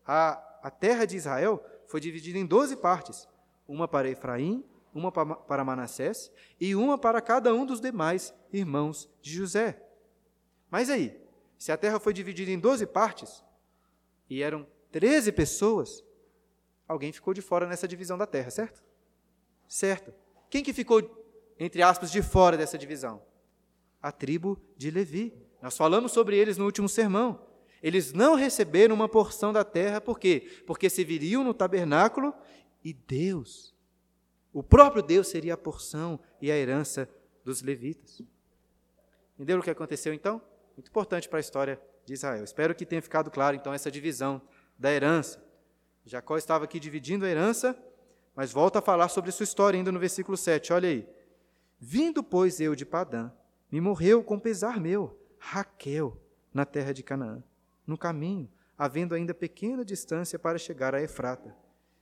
[0.06, 3.28] A, a terra de Israel foi dividida em doze partes:
[3.68, 9.34] uma para Efraim, uma para Manassés e uma para cada um dos demais irmãos de
[9.34, 9.84] José.
[10.70, 11.20] Mas aí,
[11.58, 13.44] se a terra foi dividida em doze partes
[14.30, 16.04] e eram treze pessoas,
[16.88, 18.84] alguém ficou de fora nessa divisão da terra, certo?
[19.68, 20.14] Certo.
[20.50, 21.02] Quem que ficou,
[21.60, 23.22] entre aspas, de fora dessa divisão?
[24.02, 25.34] A tribo de Levi.
[25.62, 27.46] Nós falamos sobre eles no último sermão.
[27.82, 30.64] Eles não receberam uma porção da terra, por quê?
[30.66, 32.34] Porque serviriam no tabernáculo
[32.84, 33.76] e Deus,
[34.54, 37.10] o próprio Deus, seria a porção e a herança
[37.44, 38.22] dos levitas.
[39.36, 40.42] Entenderam o que aconteceu então?
[40.76, 42.44] Muito importante para a história de Israel.
[42.44, 44.42] Espero que tenha ficado claro então essa divisão
[44.78, 45.44] da herança.
[46.06, 47.78] Jacó estava aqui dividindo a herança,
[48.36, 50.74] mas volta a falar sobre sua história ainda no versículo 7.
[50.74, 51.08] Olha aí.
[51.80, 53.32] Vindo, pois, eu de Padã,
[53.72, 56.20] me morreu com pesar meu, Raquel,
[56.54, 57.44] na terra de Canaã
[57.88, 61.56] no caminho, havendo ainda pequena distância para chegar a Efrata.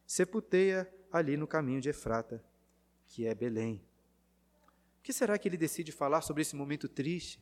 [0.07, 2.43] Sepultei-a ali no caminho de Efrata,
[3.05, 3.85] que é Belém.
[4.99, 7.39] O que será que ele decide falar sobre esse momento triste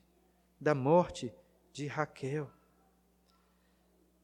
[0.59, 1.33] da morte
[1.71, 2.51] de Raquel?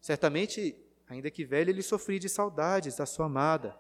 [0.01, 0.77] Certamente,
[1.09, 3.75] ainda que velho, ele sofria de saudades da sua amada,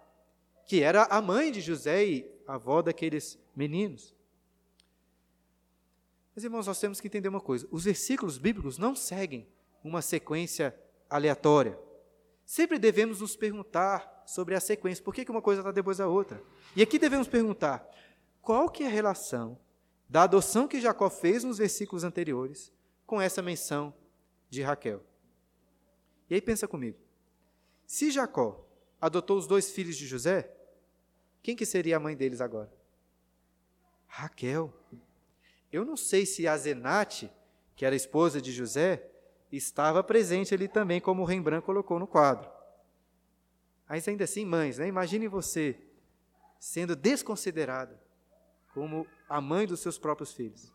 [0.65, 4.15] que era a mãe de José e avó daqueles meninos.
[6.35, 9.47] Mas, irmãos, nós temos que entender uma coisa: os versículos bíblicos não seguem
[9.83, 10.75] uma sequência
[11.09, 11.79] aleatória.
[12.45, 16.41] Sempre devemos nos perguntar sobre a sequência, por que uma coisa está depois da outra?
[16.75, 17.87] E aqui devemos perguntar,
[18.41, 19.59] qual que é a relação
[20.07, 22.71] da adoção que Jacó fez nos versículos anteriores
[23.05, 23.93] com essa menção
[24.49, 25.03] de Raquel?
[26.29, 26.97] E aí pensa comigo,
[27.89, 28.63] se Jacó
[29.01, 30.55] adotou os dois filhos de José,
[31.41, 32.71] quem que seria a mãe deles agora?
[34.05, 34.71] Raquel.
[35.73, 37.31] Eu não sei se a Zenate,
[37.75, 39.09] que era esposa de José,
[39.51, 42.47] estava presente ali também, como o Rembrandt colocou no quadro.
[43.89, 44.87] Mas ainda assim, mães, né?
[44.87, 45.75] imagine você
[46.59, 47.99] sendo desconsiderada
[48.71, 50.71] como a mãe dos seus próprios filhos.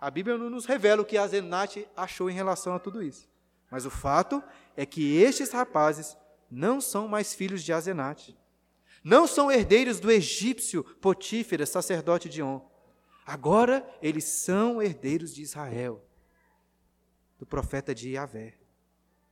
[0.00, 3.33] A Bíblia não nos revela o que a Zenate achou em relação a tudo isso.
[3.70, 4.42] Mas o fato
[4.76, 6.16] é que estes rapazes
[6.50, 8.36] não são mais filhos de Azenate.
[9.02, 12.60] Não são herdeiros do egípcio Potífera, sacerdote de On.
[13.26, 16.02] Agora eles são herdeiros de Israel
[17.38, 18.54] do profeta de Yahvé.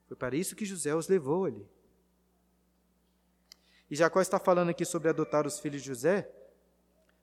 [0.07, 1.67] Foi para isso que José os levou ali.
[3.91, 6.31] E Jacó está falando aqui sobre adotar os filhos de José,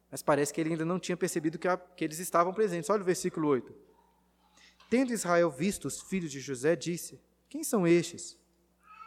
[0.09, 2.89] mas parece que ele ainda não tinha percebido que, a, que eles estavam presentes.
[2.89, 3.88] Olha o versículo 8.
[4.89, 8.37] Tendo Israel visto os filhos de José, disse: Quem são estes?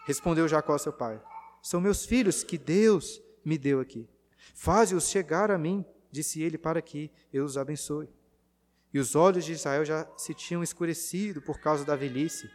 [0.07, 1.21] Respondeu Jacó, seu pai:
[1.61, 4.09] São meus filhos que Deus me deu aqui.
[4.55, 8.09] Faze-os chegar a mim, disse ele, para que eu os abençoe.
[8.95, 12.49] E os olhos de Israel já se tinham escurecido por causa da velhice,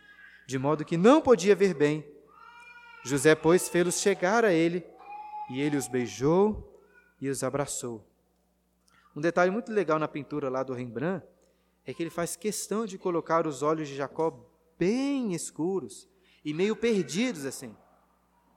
[0.46, 2.06] de modo que não podia ver bem.
[3.04, 4.86] José, pois, fê-los chegar a ele,
[5.50, 6.82] e ele os beijou
[7.20, 8.06] e os abraçou.
[9.16, 11.26] Um detalhe muito legal na pintura lá do Rembrandt
[11.88, 14.46] é que ele faz questão de colocar os olhos de Jacó
[14.78, 16.08] bem escuros
[16.44, 17.74] e meio perdidos assim,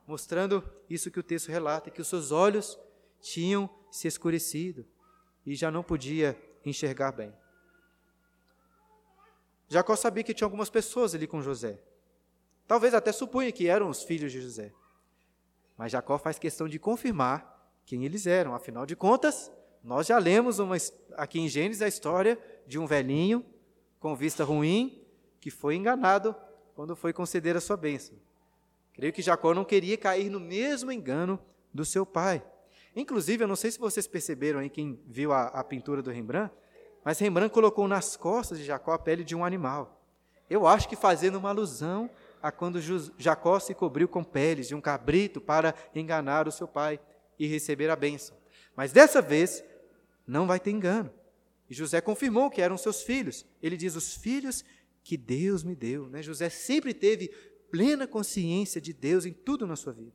[0.05, 2.77] mostrando isso que o texto relata, que os seus olhos
[3.21, 4.85] tinham se escurecido
[5.47, 7.33] e já não podia enxergar bem.
[9.69, 11.81] Jacó sabia que tinha algumas pessoas ali com José.
[12.67, 14.73] Talvez até supunha que eram os filhos de José.
[15.79, 18.57] Mas Jacó faz questão de confirmar quem eles eram.
[18.57, 20.77] Afinal de contas, nós já lemos uma,
[21.17, 23.45] aqui em Gênesis a história de um velhinho
[23.99, 25.03] com vista ruim
[25.41, 26.35] que foi enganado
[26.75, 28.15] quando foi conceder a sua bênção.
[28.93, 31.39] Creio que Jacó não queria cair no mesmo engano
[31.73, 32.43] do seu pai.
[32.95, 36.53] Inclusive, eu não sei se vocês perceberam aí, quem viu a, a pintura do Rembrandt,
[37.05, 40.03] mas Rembrandt colocou nas costas de Jacó a pele de um animal.
[40.49, 42.11] Eu acho que fazendo uma alusão
[42.43, 42.81] a quando
[43.17, 46.99] Jacó se cobriu com peles de um cabrito para enganar o seu pai
[47.39, 48.37] e receber a bênção.
[48.75, 49.63] Mas dessa vez
[50.31, 51.11] não vai ter engano.
[51.69, 53.45] E José confirmou que eram seus filhos.
[53.63, 54.65] Ele diz: os filhos
[55.03, 56.09] que Deus me deu.
[56.09, 56.23] Né?
[56.23, 57.29] José sempre teve
[57.71, 60.13] plena consciência de Deus em tudo na sua vida.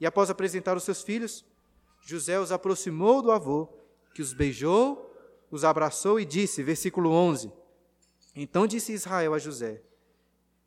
[0.00, 1.44] E após apresentar os seus filhos,
[2.00, 3.68] José os aproximou do avô,
[4.14, 5.06] que os beijou
[5.50, 7.52] os abraçou e disse, versículo 11:
[8.34, 9.82] Então disse Israel a José: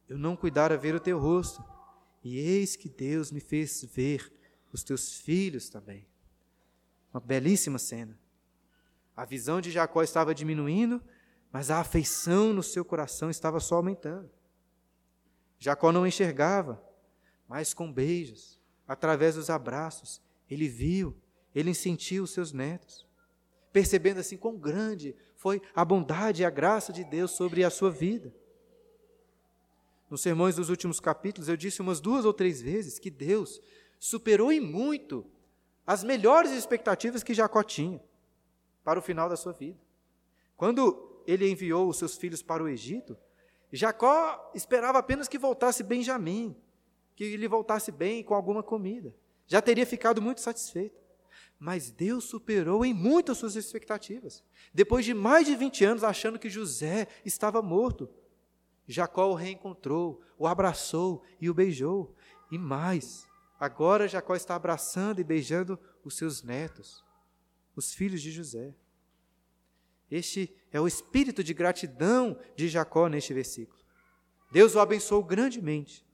[0.08, 1.64] Eu não cuidara ver o teu rosto,
[2.24, 4.32] e eis que Deus me fez ver
[4.72, 6.08] os teus filhos também.
[7.14, 8.18] Uma belíssima cena.
[9.20, 11.04] A visão de Jacó estava diminuindo,
[11.52, 14.30] mas a afeição no seu coração estava só aumentando.
[15.60, 16.82] Jacó não enxergava,
[17.46, 21.18] mas com beijos, através dos abraços, ele viu,
[21.54, 23.06] ele sentiu os seus netos,
[23.74, 27.92] percebendo assim quão grande foi a bondade e a graça de Deus sobre a sua
[27.92, 28.34] vida.
[30.10, 33.62] Nos sermões dos últimos capítulos, eu disse umas duas ou três vezes que Deus
[34.00, 35.30] superou em muito
[35.86, 38.00] as melhores expectativas que Jacó tinha
[38.90, 39.78] para o final da sua vida.
[40.58, 43.16] Quando ele enviou os seus filhos para o Egito,
[43.72, 46.56] Jacó esperava apenas que voltasse Benjamim,
[47.16, 49.14] que ele voltasse bem com alguma comida.
[49.46, 51.00] Já teria ficado muito satisfeito.
[51.60, 54.44] Mas Deus superou em muito as suas expectativas.
[54.74, 58.10] Depois de mais de 20 anos achando que José estava morto,
[58.88, 62.16] Jacó o reencontrou, o abraçou e o beijou.
[62.50, 63.28] E mais,
[63.60, 67.08] agora Jacó está abraçando e beijando os seus netos,
[67.76, 68.74] os filhos de José.
[70.10, 73.80] Este é o espírito de gratidão de Jacó neste versículo.
[74.52, 76.06] Deus o abençoou grandemente.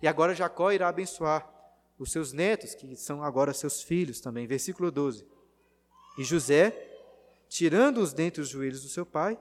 [0.00, 1.48] E agora Jacó irá abençoar
[1.98, 4.46] os seus netos, que são agora seus filhos também.
[4.46, 5.26] Versículo 12.
[6.18, 6.70] E José,
[7.48, 9.38] tirando-os dentre os joelhos do seu pai,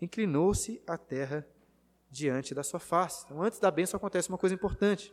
[0.00, 1.46] inclinou-se à terra
[2.10, 3.24] diante da sua face.
[3.24, 5.12] Então, antes da bênção acontece uma coisa importante.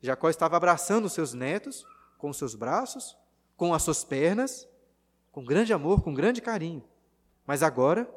[0.00, 1.86] Jacó estava abraçando os seus netos
[2.18, 3.16] com os seus braços,
[3.56, 4.68] com as suas pernas,
[5.32, 6.84] com grande amor, com grande carinho.
[7.46, 8.08] Mas agora,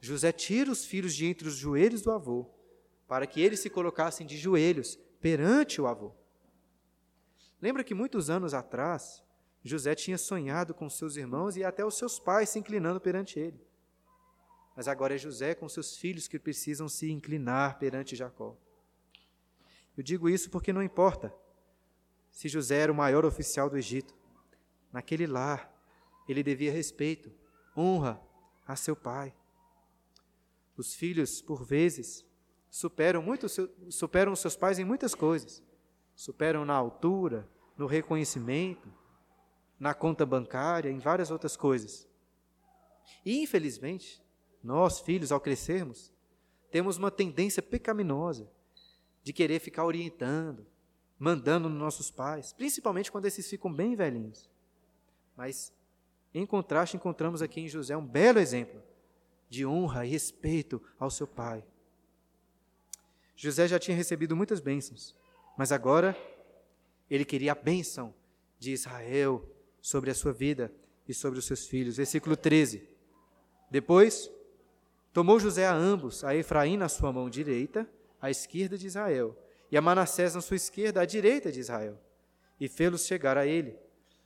[0.00, 2.46] José tira os filhos de entre os joelhos do avô,
[3.06, 6.12] para que eles se colocassem de joelhos perante o avô.
[7.60, 9.22] Lembra que muitos anos atrás,
[9.62, 13.60] José tinha sonhado com seus irmãos e até os seus pais se inclinando perante ele.
[14.76, 18.56] Mas agora é José com seus filhos que precisam se inclinar perante Jacó.
[19.96, 21.32] Eu digo isso porque não importa
[22.30, 24.14] se José era o maior oficial do Egito.
[24.92, 25.73] Naquele lar,
[26.32, 27.30] ele devia respeito,
[27.76, 28.20] honra
[28.66, 29.34] a seu pai.
[30.76, 32.24] Os filhos, por vezes,
[32.70, 33.46] superam, muito,
[33.90, 35.62] superam seus pais em muitas coisas.
[36.14, 38.92] Superam na altura, no reconhecimento,
[39.78, 42.08] na conta bancária, em várias outras coisas.
[43.24, 44.22] E, infelizmente,
[44.62, 46.12] nós, filhos, ao crescermos,
[46.70, 48.50] temos uma tendência pecaminosa
[49.22, 50.66] de querer ficar orientando,
[51.18, 54.50] mandando nos nossos pais, principalmente quando esses ficam bem velhinhos.
[55.36, 55.72] Mas
[56.34, 58.82] em contraste, encontramos aqui em José um belo exemplo
[59.48, 61.64] de honra e respeito ao seu pai.
[63.36, 65.14] José já tinha recebido muitas bênçãos,
[65.56, 66.16] mas agora
[67.08, 68.12] ele queria a bênção
[68.58, 69.48] de Israel
[69.80, 70.72] sobre a sua vida
[71.08, 71.96] e sobre os seus filhos.
[71.96, 72.88] Versículo 13.
[73.70, 74.30] Depois,
[75.12, 77.88] tomou José a ambos, a Efraim na sua mão direita,
[78.20, 79.36] à esquerda de Israel,
[79.70, 82.00] e a Manassés na sua esquerda, à direita de Israel,
[82.58, 83.76] e fê-los chegar a ele.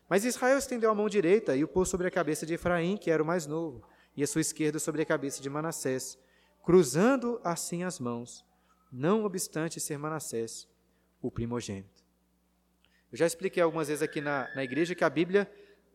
[0.08, 3.10] Mas Israel estendeu a mão direita e o pôs sobre a cabeça de Efraim, que
[3.10, 3.82] era o mais novo,
[4.16, 6.18] e a sua esquerda sobre a cabeça de Manassés,
[6.64, 8.44] cruzando assim as mãos,
[8.90, 10.66] não obstante ser Manassés
[11.20, 12.02] o primogênito.
[13.12, 15.50] Eu já expliquei algumas vezes aqui na, na igreja que a Bíblia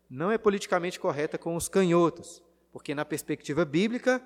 [0.09, 4.21] não é politicamente correta com os canhotos, porque na perspectiva bíblica,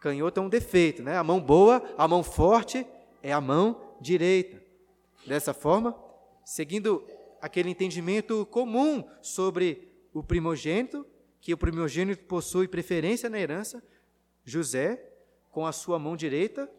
[0.00, 1.16] canhoto é um defeito, né?
[1.16, 2.86] A mão boa, a mão forte
[3.22, 4.62] é a mão direita.
[5.26, 5.98] Dessa forma,
[6.44, 7.06] seguindo
[7.40, 11.06] aquele entendimento comum sobre o primogênito,
[11.40, 13.82] que o primogênito possui preferência na herança,
[14.44, 15.02] José,
[15.50, 16.70] com a sua mão direita,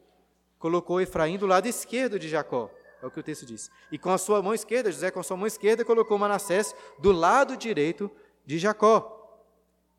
[0.57, 2.69] colocou Efraim do lado esquerdo de Jacó.
[3.01, 3.71] É o que o texto diz.
[3.91, 7.11] E com a sua mão esquerda, José com a sua mão esquerda colocou Manassés do
[7.11, 8.11] lado direito
[8.45, 9.15] de Jacó.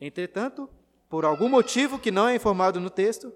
[0.01, 0.69] Entretanto,
[1.09, 3.33] por algum motivo que não é informado no texto,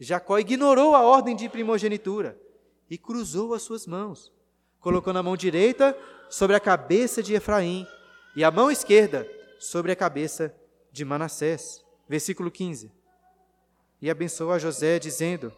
[0.00, 2.40] Jacó ignorou a ordem de primogenitura
[2.90, 4.32] e cruzou as suas mãos,
[4.80, 5.96] colocando a mão direita
[6.28, 7.86] sobre a cabeça de Efraim
[8.36, 9.26] e a mão esquerda
[9.58, 10.54] sobre a cabeça
[10.92, 11.84] de Manassés.
[12.08, 12.90] Versículo 15.
[14.00, 15.52] E abençoou a José, dizendo: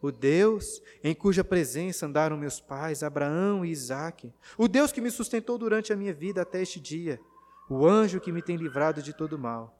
[0.00, 5.10] O Deus em cuja presença andaram meus pais, Abraão e Isaque, o Deus que me
[5.10, 7.20] sustentou durante a minha vida até este dia,
[7.68, 9.78] o anjo que me tem livrado de todo mal,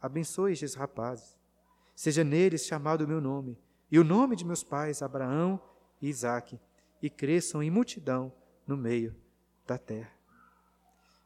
[0.00, 1.36] abençoe estes rapazes.
[1.94, 3.58] Seja neles chamado o meu nome,
[3.90, 5.60] e o nome de meus pais, Abraão
[6.00, 6.58] e Isaque,
[7.02, 8.32] e cresçam em multidão
[8.66, 9.14] no meio
[9.66, 10.12] da terra.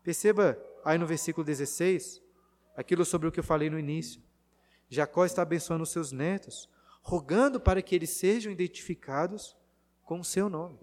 [0.03, 2.23] Perceba aí no versículo 16,
[2.77, 4.23] aquilo sobre o que eu falei no início.
[4.89, 6.69] Jacó está abençoando os seus netos,
[7.03, 9.57] rogando para que eles sejam identificados
[10.05, 10.79] com o seu nome,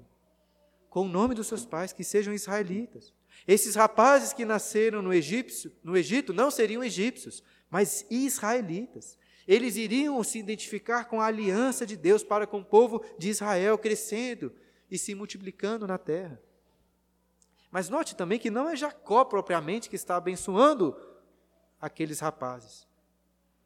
[0.90, 3.14] com o nome dos seus pais, que sejam israelitas.
[3.48, 9.18] Esses rapazes que nasceram no, egípcio, no Egito não seriam egípcios, mas israelitas.
[9.48, 13.78] Eles iriam se identificar com a aliança de Deus para com o povo de Israel,
[13.78, 14.54] crescendo
[14.90, 16.42] e se multiplicando na terra.
[17.74, 20.96] Mas note também que não é Jacó propriamente que está abençoando
[21.82, 22.88] aqueles rapazes.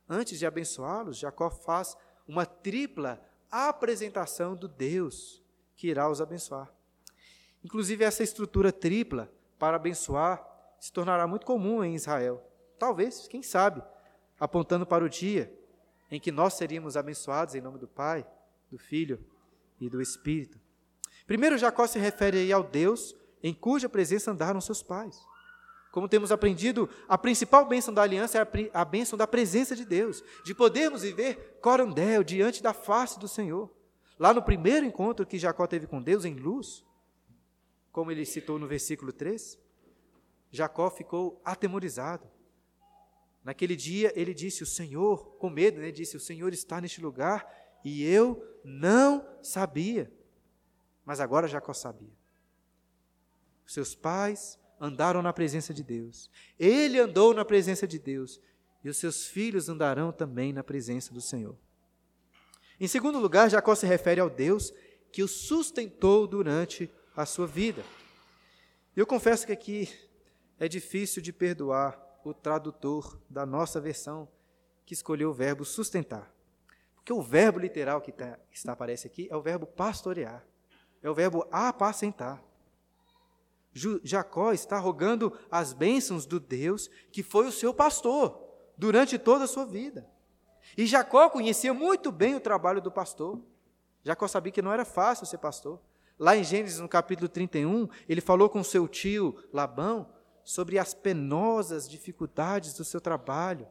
[0.07, 5.43] antes de abençoá-los, Jacó faz uma tripla apresentação do Deus
[5.75, 6.71] que irá os abençoar.
[7.61, 9.29] Inclusive, essa estrutura tripla
[9.59, 10.41] para abençoar
[10.79, 12.41] se tornará muito comum em Israel.
[12.79, 13.83] Talvez, quem sabe,
[14.39, 15.53] apontando para o dia
[16.09, 18.25] em que nós seríamos abençoados em nome do Pai,
[18.71, 19.19] do Filho
[19.81, 20.57] e do Espírito.
[21.25, 23.13] Primeiro, Jacó se refere aí ao Deus
[23.43, 25.19] em cuja presença andaram seus pais.
[25.91, 30.23] Como temos aprendido, a principal bênção da aliança é a bênção da presença de Deus,
[30.43, 33.71] de podermos viver corandel diante da face do Senhor.
[34.19, 36.85] Lá no primeiro encontro que Jacó teve com Deus em luz,
[37.91, 39.57] como ele citou no versículo 3,
[40.51, 42.27] Jacó ficou atemorizado.
[43.43, 47.47] Naquele dia ele disse: O Senhor, com medo, né, disse: O Senhor está neste lugar
[47.83, 50.11] e eu não sabia.
[51.05, 52.11] Mas agora Jacó sabia.
[53.67, 56.31] Seus pais andaram na presença de Deus.
[56.57, 58.41] Ele andou na presença de Deus.
[58.83, 61.57] E os seus filhos andarão também na presença do Senhor.
[62.79, 64.71] Em segundo lugar, Jacó se refere ao Deus
[65.11, 67.83] que o sustentou durante a sua vida.
[68.95, 69.89] Eu confesso que aqui
[70.59, 74.27] é difícil de perdoar o tradutor da nossa versão
[74.85, 76.31] que escolheu o verbo sustentar.
[76.95, 80.45] Porque o verbo literal que está, está aparece aqui é o verbo pastorear,
[81.01, 82.43] é o verbo apacentar.
[84.03, 88.43] Jacó está rogando as bênçãos do Deus que foi o seu pastor
[88.77, 90.07] durante toda a sua vida.
[90.77, 93.41] E Jacó conhecia muito bem o trabalho do pastor.
[94.03, 95.79] Jacó sabia que não era fácil ser pastor.
[96.19, 100.09] Lá em Gênesis, no capítulo 31, ele falou com seu tio Labão
[100.43, 103.67] sobre as penosas dificuldades do seu trabalho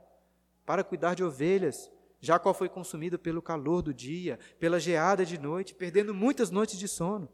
[0.64, 1.90] para cuidar de ovelhas.
[2.20, 6.86] Jacó foi consumido pelo calor do dia, pela geada de noite, perdendo muitas noites de
[6.86, 7.28] sono.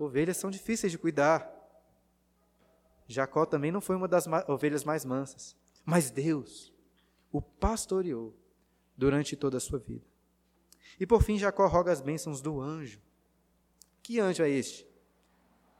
[0.00, 1.46] Ovelhas são difíceis de cuidar.
[3.06, 6.72] Jacó também não foi uma das ovelhas mais mansas, mas Deus
[7.30, 8.34] o pastoreou
[8.96, 10.04] durante toda a sua vida.
[10.98, 13.00] E por fim, Jacó roga as bênçãos do anjo.
[14.02, 14.88] Que anjo é este?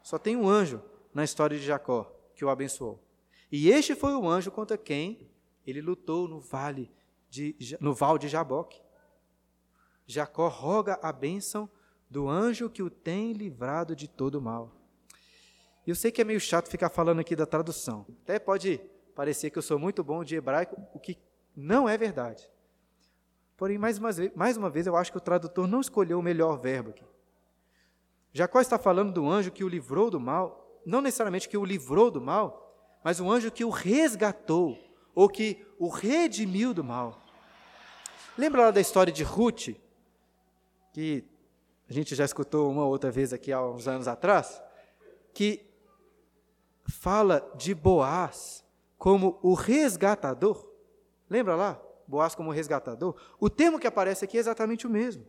[0.02, 0.82] Só tem um anjo
[1.14, 3.02] na história de Jacó que o abençoou.
[3.50, 5.30] E este foi o anjo contra quem
[5.66, 6.90] ele lutou no vale
[7.28, 8.82] de, no val de Jaboque.
[10.06, 11.70] Jacó roga a bênção
[12.10, 14.72] do anjo que o tem livrado de todo mal.
[15.86, 18.04] Eu sei que é meio chato ficar falando aqui da tradução.
[18.22, 18.80] Até pode
[19.14, 21.16] parecer que eu sou muito bom de hebraico, o que
[21.56, 22.50] não é verdade.
[23.56, 26.22] Porém, mais uma, vez, mais uma vez, eu acho que o tradutor não escolheu o
[26.22, 27.04] melhor verbo aqui.
[28.32, 32.10] Jacó está falando do anjo que o livrou do mal, não necessariamente que o livrou
[32.10, 34.78] do mal, mas um anjo que o resgatou,
[35.14, 37.20] ou que o redimiu do mal.
[38.38, 39.76] Lembra lá da história de Ruth,
[40.92, 41.24] que
[41.90, 44.62] a gente já escutou uma outra vez aqui há uns anos atrás,
[45.34, 45.68] que
[46.84, 48.64] fala de Boaz
[48.96, 50.70] como o resgatador.
[51.28, 51.82] Lembra lá?
[52.06, 53.20] Boaz como resgatador.
[53.40, 55.26] O termo que aparece aqui é exatamente o mesmo.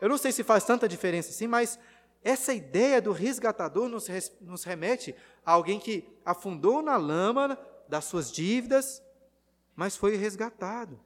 [0.00, 1.78] Eu não sei se faz tanta diferença assim, mas
[2.24, 4.08] essa ideia do resgatador nos,
[4.40, 5.14] nos remete
[5.46, 7.56] a alguém que afundou na lama
[7.88, 9.00] das suas dívidas,
[9.76, 10.98] mas foi resgatado.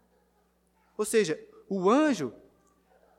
[0.96, 2.32] Ou seja, o anjo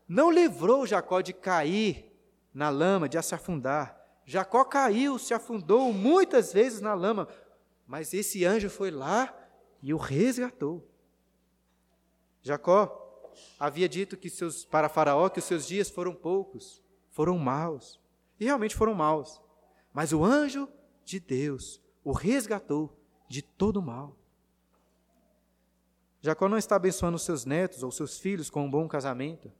[0.07, 2.11] não livrou Jacó de cair
[2.53, 3.99] na lama, de se afundar.
[4.25, 7.27] Jacó caiu, se afundou muitas vezes na lama,
[7.85, 9.33] mas esse anjo foi lá
[9.81, 10.87] e o resgatou.
[12.41, 17.99] Jacó havia dito que seus, para Faraó que os seus dias foram poucos, foram maus,
[18.39, 19.41] e realmente foram maus.
[19.93, 20.69] Mas o anjo
[21.03, 22.97] de Deus o resgatou
[23.27, 24.17] de todo o mal.
[26.21, 29.51] Jacó não está abençoando seus netos ou seus filhos com um bom casamento,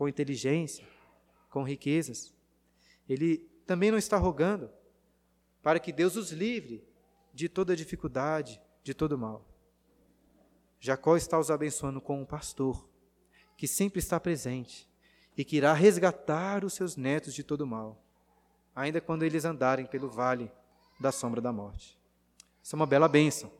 [0.00, 0.82] com inteligência,
[1.50, 2.32] com riquezas.
[3.06, 3.36] Ele
[3.66, 4.70] também não está rogando
[5.62, 6.82] para que Deus os livre
[7.34, 9.46] de toda dificuldade, de todo mal.
[10.80, 12.88] Jacó está os abençoando com um pastor
[13.58, 14.88] que sempre está presente
[15.36, 18.02] e que irá resgatar os seus netos de todo mal,
[18.74, 20.50] ainda quando eles andarem pelo vale
[20.98, 22.00] da sombra da morte.
[22.62, 23.52] Isso é uma bela bênção.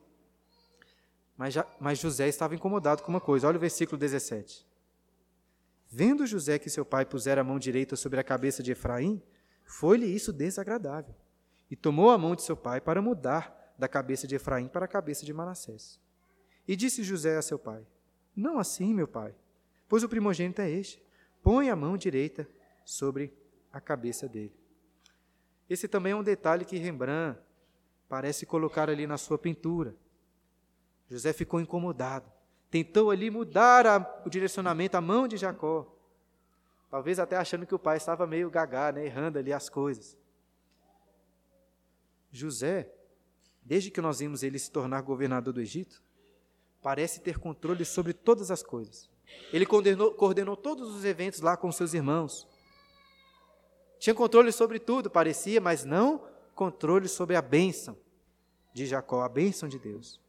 [1.37, 3.47] Mas, já, mas José estava incomodado com uma coisa.
[3.47, 4.70] Olha o versículo 17.
[5.93, 9.21] Vendo José que seu pai pusera a mão direita sobre a cabeça de Efraim,
[9.65, 11.13] foi-lhe isso desagradável.
[11.69, 14.87] E tomou a mão de seu pai para mudar da cabeça de Efraim para a
[14.87, 15.99] cabeça de Manassés.
[16.65, 17.85] E disse José a seu pai:
[18.33, 19.35] Não assim, meu pai,
[19.89, 21.03] pois o primogênito é este.
[21.43, 22.47] Põe a mão direita
[22.85, 23.33] sobre
[23.73, 24.55] a cabeça dele.
[25.69, 27.37] Esse também é um detalhe que Rembrandt
[28.07, 29.93] parece colocar ali na sua pintura.
[31.09, 32.31] José ficou incomodado
[32.71, 35.85] tentou ali mudar a, o direcionamento, a mão de Jacó.
[36.89, 40.17] Talvez até achando que o pai estava meio gagá, né, errando ali as coisas.
[42.31, 42.89] José,
[43.61, 46.01] desde que nós vimos ele se tornar governador do Egito,
[46.81, 49.09] parece ter controle sobre todas as coisas.
[49.51, 52.47] Ele coordenou, coordenou todos os eventos lá com seus irmãos.
[53.99, 57.97] Tinha controle sobre tudo, parecia, mas não controle sobre a bênção
[58.73, 60.19] de Jacó, a bênção de Deus.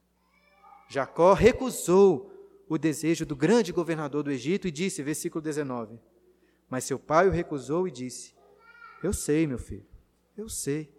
[0.88, 2.31] Jacó recusou
[2.72, 6.00] o desejo do grande governador do Egito e disse, versículo 19:
[6.70, 8.34] Mas seu pai o recusou e disse:
[9.02, 9.84] Eu sei, meu filho,
[10.38, 10.90] eu sei.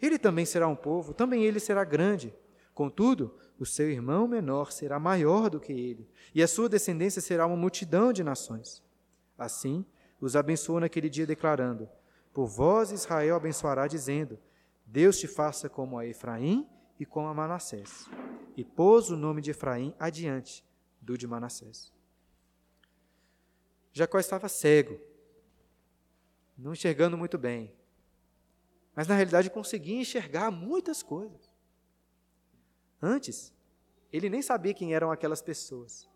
[0.00, 2.32] Ele também será um povo, também ele será grande.
[2.72, 7.46] Contudo, o seu irmão menor será maior do que ele, e a sua descendência será
[7.46, 8.80] uma multidão de nações.
[9.36, 9.84] Assim,
[10.20, 11.88] os abençoou naquele dia, declarando:
[12.32, 14.38] Por vós Israel abençoará, dizendo:
[14.86, 16.64] Deus te faça como a Efraim
[17.00, 18.08] e como a Manassés.
[18.56, 20.64] E pôs o nome de Efraim adiante
[21.02, 21.92] do de Manassés.
[23.92, 24.98] Jacó estava cego,
[26.56, 27.74] não enxergando muito bem,
[28.94, 31.50] mas na realidade conseguia enxergar muitas coisas.
[33.00, 33.52] Antes,
[34.12, 36.08] ele nem sabia quem eram aquelas pessoas.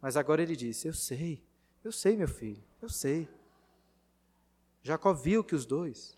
[0.00, 1.42] Mas agora ele disse: Eu sei,
[1.82, 3.28] eu sei, meu filho, eu sei.
[4.82, 6.16] Jacó viu que os dois,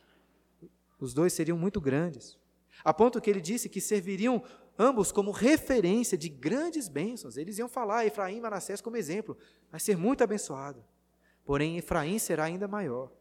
[0.99, 2.37] os dois seriam muito grandes,
[2.83, 4.43] a ponto que ele disse que serviriam
[4.79, 7.37] ambos como referência de grandes bênçãos.
[7.37, 9.37] Eles iam falar Efraim e Manassés como exemplo,
[9.71, 10.85] vai ser muito abençoado.
[11.45, 13.13] Porém, Efraim será ainda maior.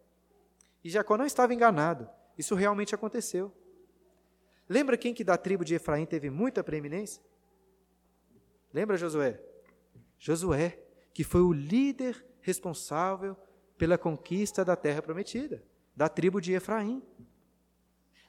[0.84, 3.51] E Jacó não estava enganado, isso realmente aconteceu.
[4.68, 7.24] Lembra quem que da tribo de Efraim teve muita preeminência?
[8.74, 9.39] Lembra Josué?
[10.18, 10.80] Josué,
[11.14, 13.38] que foi o líder responsável
[13.78, 15.64] pela conquista da terra prometida,
[15.95, 17.01] da tribo de Efraim.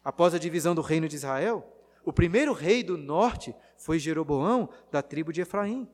[0.04, 1.75] Após a divisão do reino de Israel,
[2.06, 5.88] o primeiro rei do norte foi Jeroboão, da tribo de Efraim.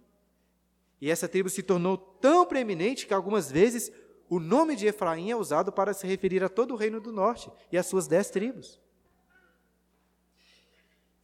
[1.00, 3.90] E essa tribo se tornou tão preeminente que algumas vezes
[4.28, 7.50] o nome de Efraim é usado para se referir a todo o reino do norte
[7.72, 8.78] e às suas dez tribos.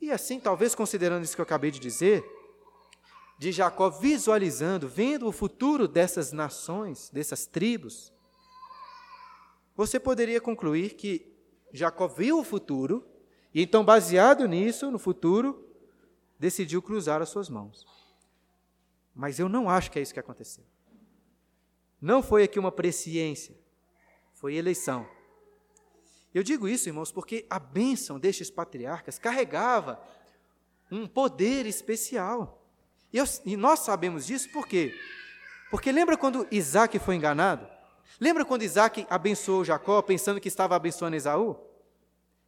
[0.00, 2.24] E assim, talvez considerando isso que eu acabei de dizer,
[3.38, 8.10] de Jacó visualizando, vendo o futuro dessas nações, dessas tribos,
[9.76, 11.30] você poderia concluir que
[11.74, 13.06] Jacó viu o futuro
[13.54, 15.66] e então, baseado nisso, no futuro,
[16.38, 17.86] decidiu cruzar as suas mãos.
[19.14, 20.64] Mas eu não acho que é isso que aconteceu.
[22.00, 23.56] Não foi aqui uma presciência,
[24.32, 25.08] foi eleição.
[26.32, 30.00] Eu digo isso, irmãos, porque a bênção destes patriarcas carregava
[30.90, 32.62] um poder especial.
[33.12, 34.94] E, eu, e, nós sabemos disso por quê?
[35.70, 37.66] Porque lembra quando Isaac foi enganado?
[38.20, 41.56] Lembra quando Isaac abençoou Jacó pensando que estava abençoando Esaú?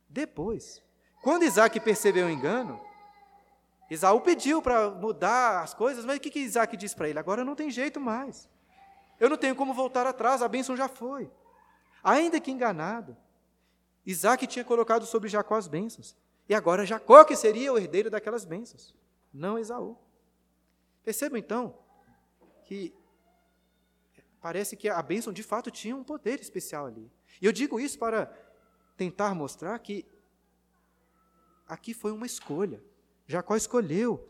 [0.08, 0.82] Depois,
[1.22, 2.80] quando Isaac percebeu o engano,
[3.90, 7.18] Esaú pediu para mudar as coisas, mas o que, que Isaac disse para ele?
[7.18, 8.48] Agora não tem jeito mais.
[9.18, 11.30] Eu não tenho como voltar atrás, a bênção já foi.
[12.02, 13.16] Ainda que enganado,
[14.06, 16.16] Isaac tinha colocado sobre Jacó as bênçãos.
[16.48, 18.94] E agora Jacó que seria o herdeiro daquelas bênçãos,
[19.32, 19.98] não Esaú.
[21.04, 21.76] Percebam então
[22.64, 22.94] que
[24.40, 27.10] parece que a bênção de fato tinha um poder especial ali.
[27.42, 28.32] E eu digo isso para
[28.96, 30.06] tentar mostrar que
[31.72, 32.82] aqui foi uma escolha.
[33.26, 34.26] Jacó escolheu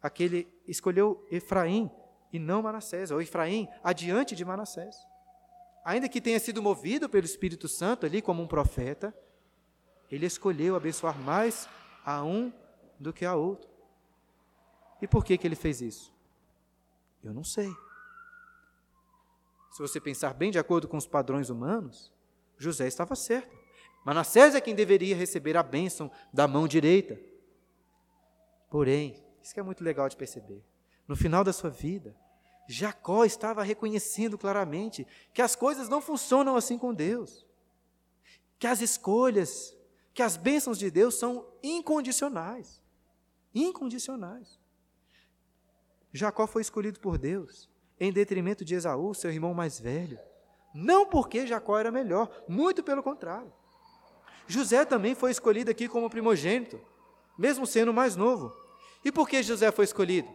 [0.00, 1.90] aquele escolheu Efraim
[2.32, 4.96] e não Manassés, ou Efraim adiante de Manassés
[5.88, 9.14] ainda que tenha sido movido pelo Espírito Santo ali como um profeta,
[10.10, 11.66] ele escolheu abençoar mais
[12.04, 12.52] a um
[13.00, 13.70] do que a outro.
[15.00, 16.14] E por que, que ele fez isso?
[17.24, 17.70] Eu não sei.
[19.70, 22.12] Se você pensar bem de acordo com os padrões humanos,
[22.58, 23.56] José estava certo.
[24.08, 27.20] Manassés é quem deveria receber a bênção da mão direita.
[28.70, 30.64] Porém, isso que é muito legal de perceber.
[31.06, 32.16] No final da sua vida,
[32.66, 37.44] Jacó estava reconhecendo claramente que as coisas não funcionam assim com Deus.
[38.58, 39.76] Que as escolhas,
[40.14, 42.80] que as bênçãos de Deus são incondicionais.
[43.54, 44.58] Incondicionais.
[46.14, 47.68] Jacó foi escolhido por Deus
[48.00, 50.18] em detrimento de Esaú, seu irmão mais velho.
[50.72, 53.52] Não porque Jacó era melhor, muito pelo contrário.
[54.48, 56.80] José também foi escolhido aqui como primogênito,
[57.38, 58.52] mesmo sendo mais novo.
[59.04, 60.28] E por que José foi escolhido?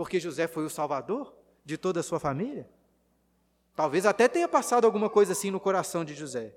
[0.00, 1.30] porque José foi o salvador
[1.62, 2.66] de toda a sua família?
[3.76, 6.56] Talvez até tenha passado alguma coisa assim no coração de José.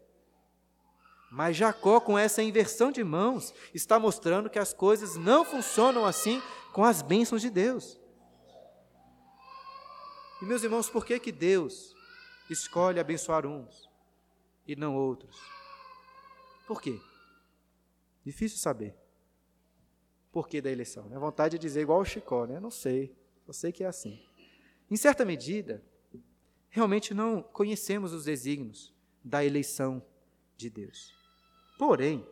[1.30, 6.42] Mas Jacó, com essa inversão de mãos, está mostrando que as coisas não funcionam assim
[6.72, 8.00] com as bênçãos de Deus.
[10.42, 11.94] E meus irmãos, por que, que Deus
[12.50, 13.90] escolhe abençoar uns
[14.66, 15.53] e não outros?
[16.68, 17.00] Por quê?
[18.24, 18.96] Difícil saber.
[20.32, 21.14] Por que da eleição?
[21.14, 22.60] É vontade de dizer igual o Chicó, né?
[22.60, 23.16] Não sei.
[23.48, 24.20] Eu sei que é assim.
[24.90, 25.84] Em certa medida,
[26.70, 28.94] realmente não conhecemos os desígnios
[29.24, 30.04] da eleição
[30.58, 31.14] de Deus.
[31.78, 32.28] Porém,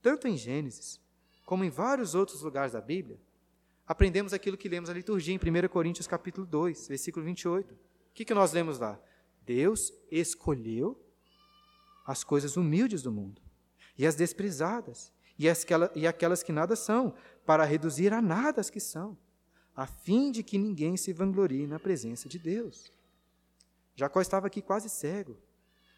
[0.00, 1.00] tanto em Gênesis
[1.44, 3.20] como em vários outros lugares da Bíblia,
[3.86, 7.74] aprendemos aquilo que lemos na liturgia em 1 Coríntios capítulo 2, versículo 28.
[7.74, 7.78] O
[8.14, 9.00] que, que nós lemos lá?
[9.44, 10.96] Deus escolheu
[12.10, 13.40] as coisas humildes do mundo
[13.96, 17.14] e as desprezadas e, as que e aquelas que nada são,
[17.46, 19.16] para reduzir a nada as que são,
[19.76, 22.92] a fim de que ninguém se vanglorie na presença de Deus.
[23.94, 25.38] Jacó estava aqui quase cego,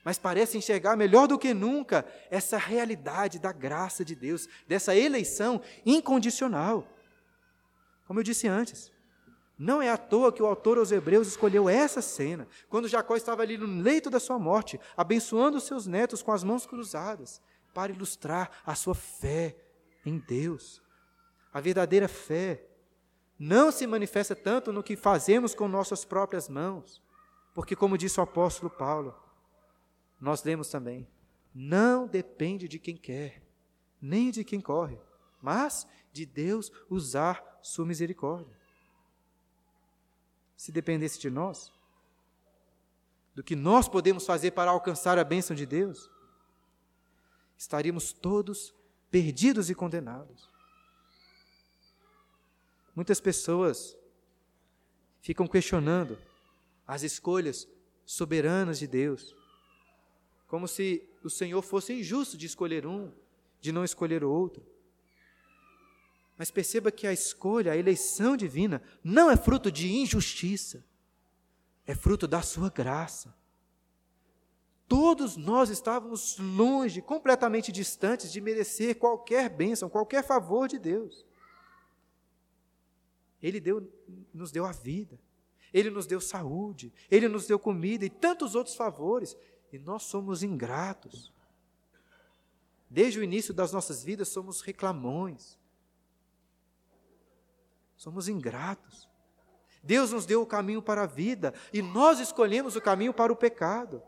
[0.04, 5.62] mas parece enxergar melhor do que nunca essa realidade da graça de Deus, dessa eleição
[5.86, 6.86] incondicional.
[8.06, 8.91] Como eu disse antes,
[9.62, 13.42] não é à toa que o autor aos Hebreus escolheu essa cena, quando Jacó estava
[13.42, 17.40] ali no leito da sua morte, abençoando os seus netos com as mãos cruzadas,
[17.72, 19.56] para ilustrar a sua fé
[20.04, 20.82] em Deus.
[21.52, 22.66] A verdadeira fé
[23.38, 27.00] não se manifesta tanto no que fazemos com nossas próprias mãos,
[27.54, 29.14] porque, como disse o apóstolo Paulo,
[30.20, 31.06] nós lemos também,
[31.54, 33.40] não depende de quem quer,
[34.00, 34.98] nem de quem corre,
[35.40, 38.61] mas de Deus usar sua misericórdia.
[40.62, 41.72] Se dependesse de nós,
[43.34, 46.08] do que nós podemos fazer para alcançar a bênção de Deus,
[47.58, 48.72] estaríamos todos
[49.10, 50.48] perdidos e condenados.
[52.94, 53.96] Muitas pessoas
[55.20, 56.16] ficam questionando
[56.86, 57.66] as escolhas
[58.06, 59.34] soberanas de Deus,
[60.46, 63.10] como se o Senhor fosse injusto de escolher um,
[63.60, 64.64] de não escolher o outro.
[66.42, 70.84] Mas perceba que a escolha, a eleição divina, não é fruto de injustiça,
[71.86, 73.32] é fruto da sua graça.
[74.88, 81.24] Todos nós estávamos longe, completamente distantes de merecer qualquer bênção, qualquer favor de Deus.
[83.40, 83.88] Ele deu,
[84.34, 85.20] nos deu a vida,
[85.72, 89.36] Ele nos deu saúde, Ele nos deu comida e tantos outros favores,
[89.72, 91.32] e nós somos ingratos.
[92.90, 95.61] Desde o início das nossas vidas, somos reclamões,
[98.02, 99.08] somos ingratos.
[99.82, 103.36] Deus nos deu o caminho para a vida e nós escolhemos o caminho para o
[103.36, 104.02] pecado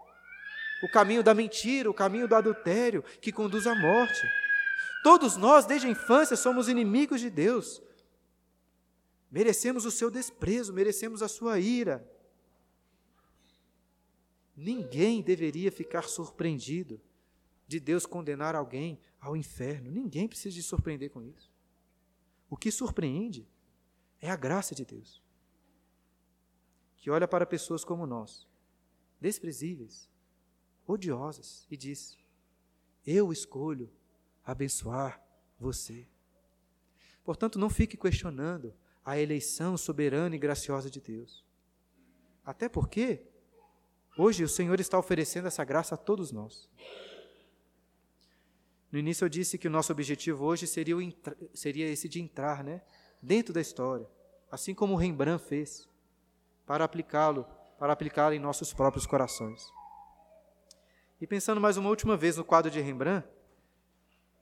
[0.85, 4.21] o caminho da mentira, o caminho do adultério, que conduz à morte.
[5.03, 7.83] Todos nós, desde a infância, somos inimigos de Deus.
[9.31, 12.07] Merecemos o seu desprezo, merecemos a sua ira.
[14.55, 17.01] Ninguém deveria ficar surpreendido
[17.67, 19.91] de Deus condenar alguém ao inferno.
[19.91, 21.51] Ninguém precisa se surpreender com isso.
[22.51, 23.49] O que surpreende
[24.25, 25.23] é a graça de Deus,
[26.97, 28.49] que olha para pessoas como nós,
[29.21, 30.09] desprezíveis,
[30.87, 32.17] odiosas, e diz:
[33.07, 33.93] Eu escolho
[34.43, 35.23] abençoar
[35.61, 36.09] você.
[37.23, 41.45] Portanto, não fique questionando a eleição soberana e graciosa de Deus.
[42.47, 43.27] Até porque,
[44.17, 46.67] hoje, o Senhor está oferecendo essa graça a todos nós.
[48.91, 50.97] No início eu disse que o nosso objetivo hoje seria,
[51.53, 52.81] seria esse de entrar né,
[53.25, 54.07] dentro da história,
[54.51, 55.89] assim como Rembrandt fez,
[56.67, 57.47] para aplicá-lo,
[57.79, 59.73] para aplicá-lo em nossos próprios corações.
[61.21, 63.27] E pensando mais uma última vez no quadro de Rembrandt,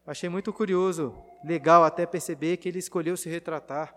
[0.04, 1.14] achei muito curioso,
[1.44, 3.96] legal até perceber que ele escolheu se retratar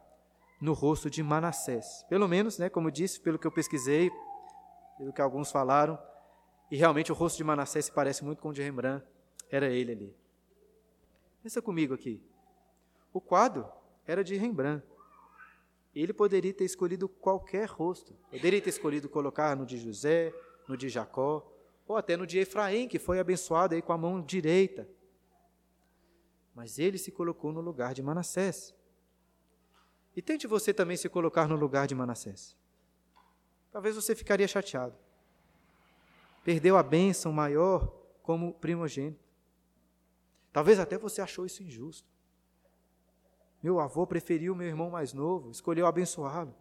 [0.61, 2.05] no rosto de Manassés.
[2.07, 4.11] Pelo menos, né, como disse, pelo que eu pesquisei,
[4.97, 5.99] pelo que alguns falaram,
[6.69, 9.03] e realmente o rosto de Manassés se parece muito com o de Rembrandt,
[9.49, 10.15] era ele ali.
[11.41, 12.23] Pensa comigo aqui.
[13.11, 13.67] O quadro
[14.06, 14.86] era de Rembrandt.
[15.93, 18.14] Ele poderia ter escolhido qualquer rosto.
[18.30, 20.34] Poderia ter escolhido colocar no de José,
[20.68, 21.49] no de Jacó,
[21.88, 24.88] ou até no de Efraim, que foi abençoado aí com a mão direita.
[26.53, 28.74] Mas ele se colocou no lugar de Manassés.
[30.16, 32.56] E tente você também se colocar no lugar de Manassés.
[33.72, 34.95] Talvez você ficaria chateado.
[36.43, 37.88] Perdeu a bênção maior
[38.22, 39.24] como primogênito.
[40.53, 42.14] Talvez até você achou isso injusto.
[43.62, 46.56] Meu avô preferiu meu irmão mais novo, escolheu abençoá-lo.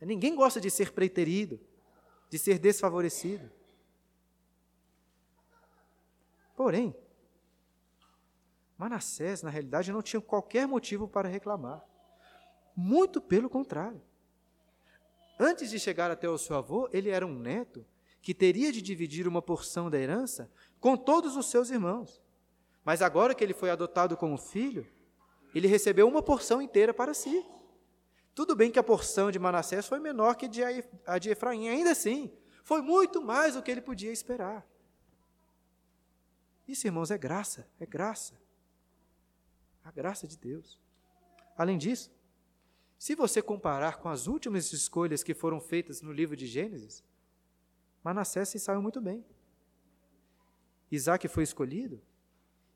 [0.00, 1.60] Ninguém gosta de ser preterido,
[2.28, 3.48] de ser desfavorecido.
[6.56, 6.94] Porém,
[8.76, 11.84] Manassés, na realidade, não tinha qualquer motivo para reclamar.
[12.74, 14.02] Muito pelo contrário.
[15.38, 17.86] Antes de chegar até o seu avô, ele era um neto
[18.20, 22.20] que teria de dividir uma porção da herança com todos os seus irmãos.
[22.84, 24.86] Mas agora que ele foi adotado como filho,
[25.54, 27.44] ele recebeu uma porção inteira para si.
[28.34, 30.48] Tudo bem que a porção de Manassés foi menor que
[31.06, 32.32] a de Efraim, ainda assim,
[32.64, 34.66] foi muito mais do que ele podia esperar.
[36.66, 38.40] Isso, irmãos, é graça, é graça.
[39.84, 40.80] A graça de Deus.
[41.56, 42.10] Além disso,
[42.98, 47.04] se você comparar com as últimas escolhas que foram feitas no livro de Gênesis,
[48.02, 49.24] Manassés se saiu muito bem.
[50.90, 52.00] Isaac foi escolhido,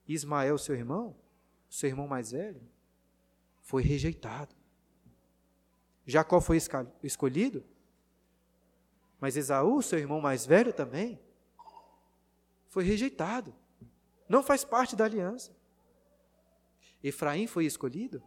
[0.06, 1.16] Ismael, seu irmão,
[1.68, 2.60] seu irmão mais velho,
[3.62, 4.54] foi rejeitado.
[6.06, 6.58] Jacó foi
[7.02, 7.64] escolhido,
[9.20, 11.20] mas Esaú, seu irmão mais velho também,
[12.68, 13.54] foi rejeitado.
[14.28, 15.56] Não faz parte da aliança.
[17.02, 18.22] Efraim foi escolhido,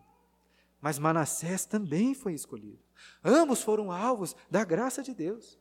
[0.82, 2.80] mas Manassés também foi escolhido.
[3.24, 5.60] Ambos foram alvos da graça de Deus.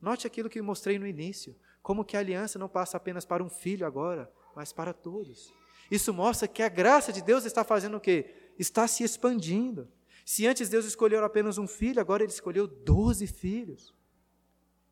[0.00, 3.48] Note aquilo que mostrei no início, como que a aliança não passa apenas para um
[3.48, 5.52] filho agora, mas para todos.
[5.90, 8.34] Isso mostra que a graça de Deus está fazendo o quê?
[8.58, 9.88] Está se expandindo.
[10.24, 13.94] Se antes Deus escolheu apenas um filho, agora Ele escolheu doze filhos.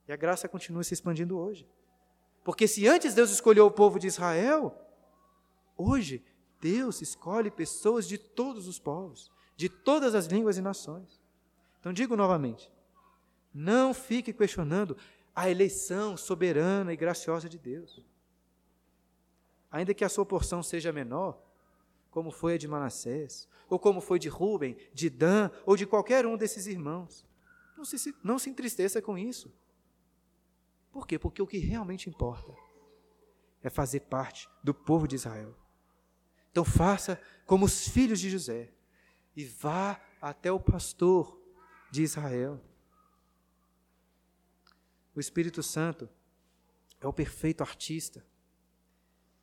[0.09, 1.69] E a graça continua se expandindo hoje.
[2.43, 4.75] Porque se antes Deus escolheu o povo de Israel,
[5.77, 6.25] hoje
[6.61, 11.21] Deus escolhe pessoas de todos os povos, de todas as línguas e nações.
[11.79, 12.71] Então digo novamente:
[13.53, 14.97] não fique questionando
[15.35, 18.05] a eleição soberana e graciosa de Deus.
[19.71, 21.41] Ainda que a sua porção seja menor,
[22.11, 26.27] como foi a de Manassés, ou como foi de Ruben, de Dan, ou de qualquer
[26.27, 27.25] um desses irmãos.
[27.77, 29.53] Não se, não se entristeça com isso.
[30.91, 31.19] Por quê?
[31.19, 32.53] Porque o que realmente importa
[33.63, 35.55] é fazer parte do povo de Israel.
[36.51, 38.73] Então faça como os filhos de José
[39.37, 41.41] e vá até o pastor
[41.91, 42.61] de Israel.
[45.15, 46.09] O Espírito Santo
[47.01, 48.25] é o perfeito artista.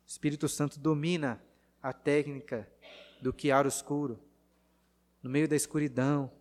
[0.08, 1.38] O Espírito Santo domina
[1.82, 2.66] a técnica
[3.20, 4.18] do chiaro-escuro,
[5.22, 6.32] no meio da escuridão,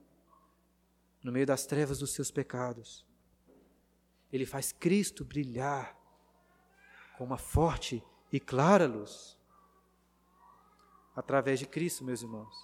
[1.21, 3.05] no meio das trevas dos seus pecados.
[4.31, 5.99] Ele faz Cristo brilhar
[7.17, 8.01] com uma forte
[8.31, 9.37] e clara luz.
[11.13, 12.55] Através de Cristo, meus irmãos,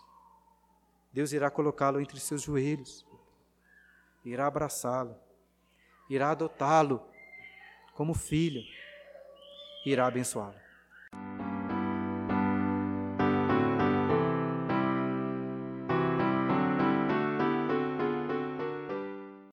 [1.12, 3.06] Deus irá colocá-lo entre seus joelhos,
[4.24, 5.18] irá abraçá-lo,
[6.10, 7.06] irá adotá-lo
[7.94, 8.64] como filho,
[9.86, 10.63] irá abençoá-lo.